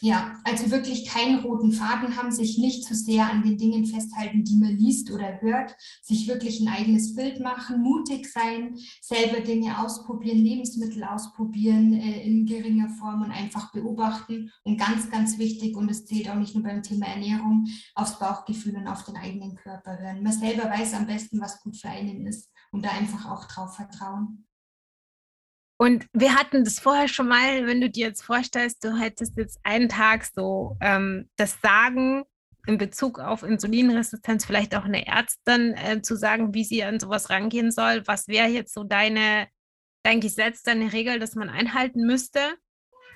Ja, 0.00 0.36
also 0.44 0.70
wirklich 0.70 1.06
keinen 1.06 1.40
roten 1.40 1.72
Faden 1.72 2.16
haben, 2.16 2.30
sich 2.30 2.56
nicht 2.56 2.84
zu 2.84 2.94
sehr 2.94 3.28
an 3.30 3.42
den 3.42 3.58
Dingen 3.58 3.84
festhalten, 3.84 4.44
die 4.44 4.56
man 4.56 4.76
liest 4.76 5.10
oder 5.10 5.40
hört, 5.40 5.76
sich 6.02 6.28
wirklich 6.28 6.60
ein 6.60 6.68
eigenes 6.68 7.16
Bild 7.16 7.40
machen, 7.40 7.82
mutig 7.82 8.30
sein, 8.30 8.76
selber 9.00 9.40
Dinge 9.40 9.82
ausprobieren, 9.82 10.38
Lebensmittel 10.38 11.02
ausprobieren 11.02 11.94
äh, 11.94 12.22
in 12.22 12.46
geringer 12.46 12.88
Form 12.90 13.22
und 13.22 13.32
einfach 13.32 13.72
beobachten. 13.72 14.52
Und 14.62 14.78
ganz, 14.78 15.10
ganz 15.10 15.38
wichtig, 15.38 15.76
und 15.76 15.90
es 15.90 16.06
zählt 16.06 16.30
auch 16.30 16.36
nicht 16.36 16.54
nur 16.54 16.62
beim 16.62 16.82
Thema 16.82 17.06
Ernährung, 17.06 17.66
aufs 17.94 18.18
Bauchgefühl 18.18 18.76
und 18.76 18.86
auf 18.86 19.04
den 19.04 19.16
eigenen 19.16 19.56
Körper 19.56 19.98
hören. 19.98 20.22
Man 20.22 20.32
selber 20.32 20.70
weiß 20.70 20.94
am 20.94 21.06
besten, 21.06 21.40
was 21.40 21.60
gut 21.60 21.76
für 21.76 21.88
einen 21.88 22.26
ist 22.26 22.50
und 22.70 22.84
da 22.84 22.90
einfach 22.90 23.26
auch 23.30 23.46
drauf 23.46 23.74
vertrauen. 23.74 24.47
Und 25.80 26.06
wir 26.12 26.34
hatten 26.34 26.64
das 26.64 26.80
vorher 26.80 27.06
schon 27.06 27.28
mal, 27.28 27.66
wenn 27.66 27.80
du 27.80 27.88
dir 27.88 28.08
jetzt 28.08 28.22
vorstellst, 28.22 28.82
du 28.82 28.98
hättest 28.98 29.36
jetzt 29.36 29.60
einen 29.62 29.88
Tag 29.88 30.24
so 30.24 30.76
ähm, 30.80 31.30
das 31.36 31.60
Sagen 31.62 32.24
in 32.66 32.78
Bezug 32.78 33.20
auf 33.20 33.44
Insulinresistenz, 33.44 34.44
vielleicht 34.44 34.74
auch 34.74 34.84
eine 34.84 35.06
Ärztin 35.06 35.74
äh, 35.74 36.02
zu 36.02 36.16
sagen, 36.16 36.52
wie 36.52 36.64
sie 36.64 36.82
an 36.82 36.98
sowas 36.98 37.30
rangehen 37.30 37.70
soll. 37.70 38.02
Was 38.06 38.26
wäre 38.26 38.48
jetzt 38.48 38.74
so 38.74 38.82
deine, 38.82 39.46
dein 40.02 40.20
Gesetz, 40.20 40.64
deine 40.64 40.92
Regel, 40.92 41.20
das 41.20 41.36
man 41.36 41.48
einhalten 41.48 42.04
müsste? 42.04 42.40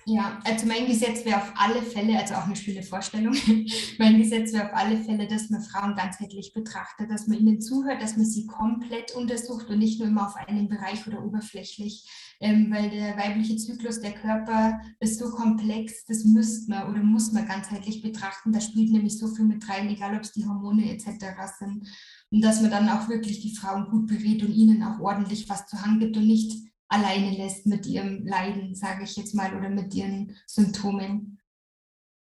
Ja, 0.05 0.41
also 0.45 0.67
mein 0.67 0.87
Gesetz 0.87 1.25
wäre 1.25 1.37
auf 1.37 1.53
alle 1.57 1.81
Fälle, 1.81 2.19
also 2.19 2.35
auch 2.35 2.47
eine 2.47 2.57
schöne 2.57 2.83
Vorstellung, 2.83 3.37
mein 3.99 4.19
Gesetz 4.19 4.53
wäre 4.53 4.67
auf 4.67 4.75
alle 4.75 4.99
Fälle, 4.99 5.29
dass 5.29 5.49
man 5.49 5.63
Frauen 5.63 5.95
ganzheitlich 5.95 6.53
betrachtet, 6.53 7.09
dass 7.09 7.29
man 7.29 7.39
ihnen 7.39 7.61
zuhört, 7.61 8.03
dass 8.03 8.17
man 8.17 8.27
sie 8.27 8.47
komplett 8.47 9.15
untersucht 9.15 9.69
und 9.69 9.79
nicht 9.79 10.01
nur 10.01 10.09
immer 10.09 10.27
auf 10.27 10.37
einen 10.37 10.69
Bereich 10.69 11.07
oder 11.07 11.25
oberflächlich, 11.25 12.09
ähm, 12.41 12.69
weil 12.73 12.91
der 12.91 13.17
weibliche 13.17 13.57
Zyklus, 13.57 14.01
der 14.01 14.13
Körper 14.13 14.81
ist 14.99 15.21
so 15.21 15.31
komplex, 15.31 16.05
das 16.07 16.25
müsste 16.25 16.71
man 16.71 16.91
oder 16.91 17.03
muss 17.03 17.31
man 17.31 17.47
ganzheitlich 17.47 18.03
betrachten. 18.03 18.53
Da 18.53 18.61
spielt 18.61 18.91
nämlich 18.91 19.19
so 19.19 19.29
viel 19.29 19.45
mit 19.45 19.69
rein, 19.69 19.89
egal 19.89 20.17
ob 20.17 20.23
es 20.23 20.33
die 20.33 20.47
Hormone 20.47 20.93
etc. 20.93 21.07
sind. 21.59 21.89
Und 22.31 22.41
dass 22.41 22.61
man 22.61 22.73
dann 22.73 22.89
auch 22.89 23.09
wirklich 23.09 23.41
die 23.41 23.55
Frauen 23.55 23.89
gut 23.89 24.09
berät 24.09 24.43
und 24.43 24.53
ihnen 24.53 24.83
auch 24.83 24.99
ordentlich 24.99 25.49
was 25.49 25.67
zu 25.67 25.81
Hand 25.81 26.01
gibt 26.01 26.17
und 26.17 26.27
nicht 26.27 26.72
alleine 26.93 27.31
lässt 27.37 27.67
mit 27.67 27.87
ihrem 27.87 28.27
Leiden, 28.27 28.75
sage 28.75 29.05
ich 29.05 29.17
jetzt 29.17 29.35
mal, 29.35 29.57
oder 29.57 29.71
mit 29.71 29.95
ihren 29.95 30.37
Symptomen. 30.47 31.41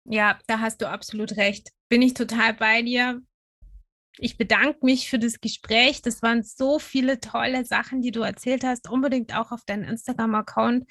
Ja, 0.04 0.38
da 0.46 0.60
hast 0.60 0.80
du 0.80 0.88
absolut 0.88 1.36
recht. 1.36 1.70
Bin 1.88 2.02
ich 2.02 2.14
total 2.14 2.54
bei 2.54 2.82
dir. 2.82 3.20
Ich 4.18 4.36
bedanke 4.36 4.78
mich 4.82 5.10
für 5.10 5.18
das 5.18 5.40
Gespräch. 5.40 6.02
Das 6.02 6.22
waren 6.22 6.42
so 6.42 6.78
viele 6.78 7.20
tolle 7.20 7.64
Sachen, 7.64 8.00
die 8.00 8.10
du 8.10 8.20
erzählt 8.20 8.64
hast. 8.64 8.88
Unbedingt 8.88 9.34
auch 9.34 9.50
auf 9.50 9.64
deinen 9.64 9.84
Instagram-Account 9.84 10.84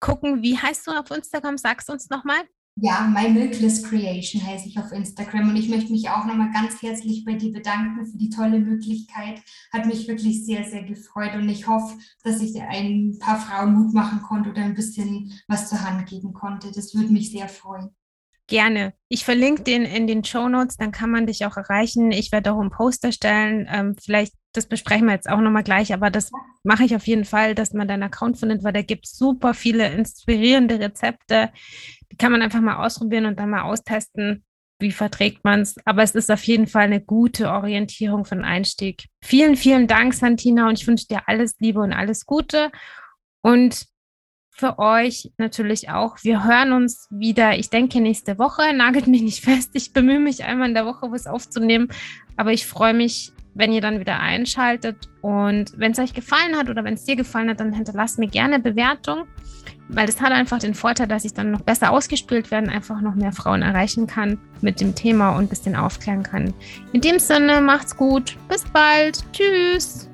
gucken. 0.00 0.42
Wie 0.42 0.58
heißt 0.58 0.86
du 0.86 0.92
auf 0.92 1.10
Instagram? 1.10 1.58
Sagst 1.58 1.88
du 1.88 1.92
uns 1.92 2.08
nochmal? 2.08 2.42
Ja, 2.76 3.06
My 3.06 3.28
Milkless 3.28 3.82
Creation 3.82 4.44
heiße 4.44 4.66
ich 4.68 4.78
auf 4.78 4.92
Instagram 4.92 5.50
und 5.50 5.56
ich 5.56 5.68
möchte 5.68 5.92
mich 5.92 6.08
auch 6.08 6.24
nochmal 6.24 6.50
ganz 6.52 6.80
herzlich 6.82 7.24
bei 7.24 7.34
dir 7.34 7.52
bedanken 7.52 8.06
für 8.06 8.16
die 8.16 8.30
tolle 8.30 8.58
Möglichkeit. 8.60 9.42
Hat 9.72 9.86
mich 9.86 10.08
wirklich 10.08 10.44
sehr, 10.46 10.64
sehr 10.64 10.82
gefreut 10.82 11.34
und 11.34 11.48
ich 11.48 11.66
hoffe, 11.66 11.96
dass 12.24 12.40
ich 12.40 12.60
ein 12.60 13.18
paar 13.18 13.38
Frauen 13.38 13.74
Mut 13.74 13.94
machen 13.94 14.22
konnte 14.22 14.50
oder 14.50 14.62
ein 14.62 14.74
bisschen 14.74 15.32
was 15.48 15.68
zur 15.68 15.82
Hand 15.82 16.08
geben 16.08 16.32
konnte. 16.32 16.72
Das 16.72 16.94
würde 16.94 17.12
mich 17.12 17.30
sehr 17.30 17.48
freuen. 17.48 17.90
Gerne. 18.48 18.92
Ich 19.08 19.24
verlinke 19.24 19.62
den 19.62 19.84
in 19.84 20.06
den 20.06 20.24
Show 20.24 20.48
Notes, 20.48 20.76
dann 20.76 20.92
kann 20.92 21.10
man 21.10 21.26
dich 21.26 21.46
auch 21.46 21.56
erreichen. 21.56 22.10
Ich 22.12 22.32
werde 22.32 22.52
auch 22.52 22.60
einen 22.60 22.70
Poster 22.70 23.12
stellen. 23.12 23.68
Ähm, 23.70 23.94
vielleicht, 24.02 24.34
das 24.52 24.66
besprechen 24.66 25.06
wir 25.06 25.14
jetzt 25.14 25.28
auch 25.28 25.40
nochmal 25.40 25.62
gleich, 25.62 25.94
aber 25.94 26.10
das 26.10 26.30
mache 26.64 26.84
ich 26.84 26.94
auf 26.94 27.06
jeden 27.06 27.24
Fall, 27.24 27.54
dass 27.54 27.72
man 27.72 27.88
deinen 27.88 28.02
Account 28.02 28.38
findet, 28.38 28.64
weil 28.64 28.72
da 28.72 28.82
gibt 28.82 29.06
es 29.06 29.12
super 29.16 29.54
viele 29.54 29.88
inspirierende 29.92 30.80
Rezepte. 30.80 31.50
Die 32.10 32.16
kann 32.16 32.32
man 32.32 32.42
einfach 32.42 32.60
mal 32.60 32.84
ausprobieren 32.84 33.26
und 33.26 33.38
dann 33.38 33.50
mal 33.50 33.62
austesten, 33.62 34.44
wie 34.80 34.92
verträgt 34.92 35.44
man 35.44 35.60
es. 35.60 35.76
Aber 35.86 36.02
es 36.02 36.14
ist 36.14 36.30
auf 36.30 36.42
jeden 36.44 36.66
Fall 36.66 36.84
eine 36.84 37.00
gute 37.00 37.48
Orientierung 37.48 38.24
für 38.24 38.34
den 38.34 38.44
Einstieg. 38.44 39.06
Vielen, 39.24 39.56
vielen 39.56 39.86
Dank, 39.86 40.12
Santina, 40.12 40.68
und 40.68 40.78
ich 40.78 40.86
wünsche 40.86 41.06
dir 41.06 41.22
alles 41.26 41.54
Liebe 41.60 41.80
und 41.80 41.92
alles 41.92 42.26
Gute. 42.26 42.70
Und 43.40 43.86
für 44.52 44.78
euch 44.78 45.32
natürlich 45.38 45.90
auch. 45.90 46.16
Wir 46.22 46.44
hören 46.44 46.72
uns 46.72 47.08
wieder, 47.10 47.58
ich 47.58 47.70
denke, 47.70 48.00
nächste 48.00 48.38
Woche. 48.38 48.74
Nagelt 48.74 49.06
mich 49.06 49.22
nicht 49.22 49.44
fest. 49.44 49.70
Ich 49.74 49.92
bemühe 49.92 50.20
mich 50.20 50.44
einmal 50.44 50.68
in 50.68 50.74
der 50.74 50.86
Woche, 50.86 51.10
was 51.10 51.26
aufzunehmen. 51.26 51.88
Aber 52.36 52.52
ich 52.52 52.66
freue 52.66 52.94
mich, 52.94 53.32
wenn 53.54 53.72
ihr 53.72 53.80
dann 53.80 54.00
wieder 54.00 54.20
einschaltet. 54.20 55.08
Und 55.20 55.72
wenn 55.76 55.92
es 55.92 55.98
euch 55.98 56.14
gefallen 56.14 56.56
hat 56.56 56.68
oder 56.68 56.84
wenn 56.84 56.94
es 56.94 57.04
dir 57.04 57.16
gefallen 57.16 57.48
hat, 57.48 57.60
dann 57.60 57.72
hinterlasst 57.72 58.18
mir 58.18 58.28
gerne 58.28 58.58
Bewertung, 58.58 59.24
weil 59.88 60.06
das 60.06 60.20
hat 60.20 60.32
einfach 60.32 60.58
den 60.58 60.74
Vorteil, 60.74 61.06
dass 61.06 61.24
ich 61.24 61.34
dann 61.34 61.50
noch 61.50 61.60
besser 61.62 61.90
ausgespielt 61.90 62.50
werden, 62.50 62.70
einfach 62.70 63.00
noch 63.00 63.14
mehr 63.14 63.32
Frauen 63.32 63.62
erreichen 63.62 64.06
kann 64.06 64.38
mit 64.60 64.80
dem 64.80 64.94
Thema 64.94 65.36
und 65.36 65.44
ein 65.44 65.48
bisschen 65.48 65.76
aufklären 65.76 66.22
kann. 66.22 66.54
In 66.92 67.00
dem 67.00 67.18
Sinne, 67.18 67.60
macht's 67.60 67.96
gut. 67.96 68.36
Bis 68.48 68.64
bald. 68.64 69.22
Tschüss. 69.32 70.08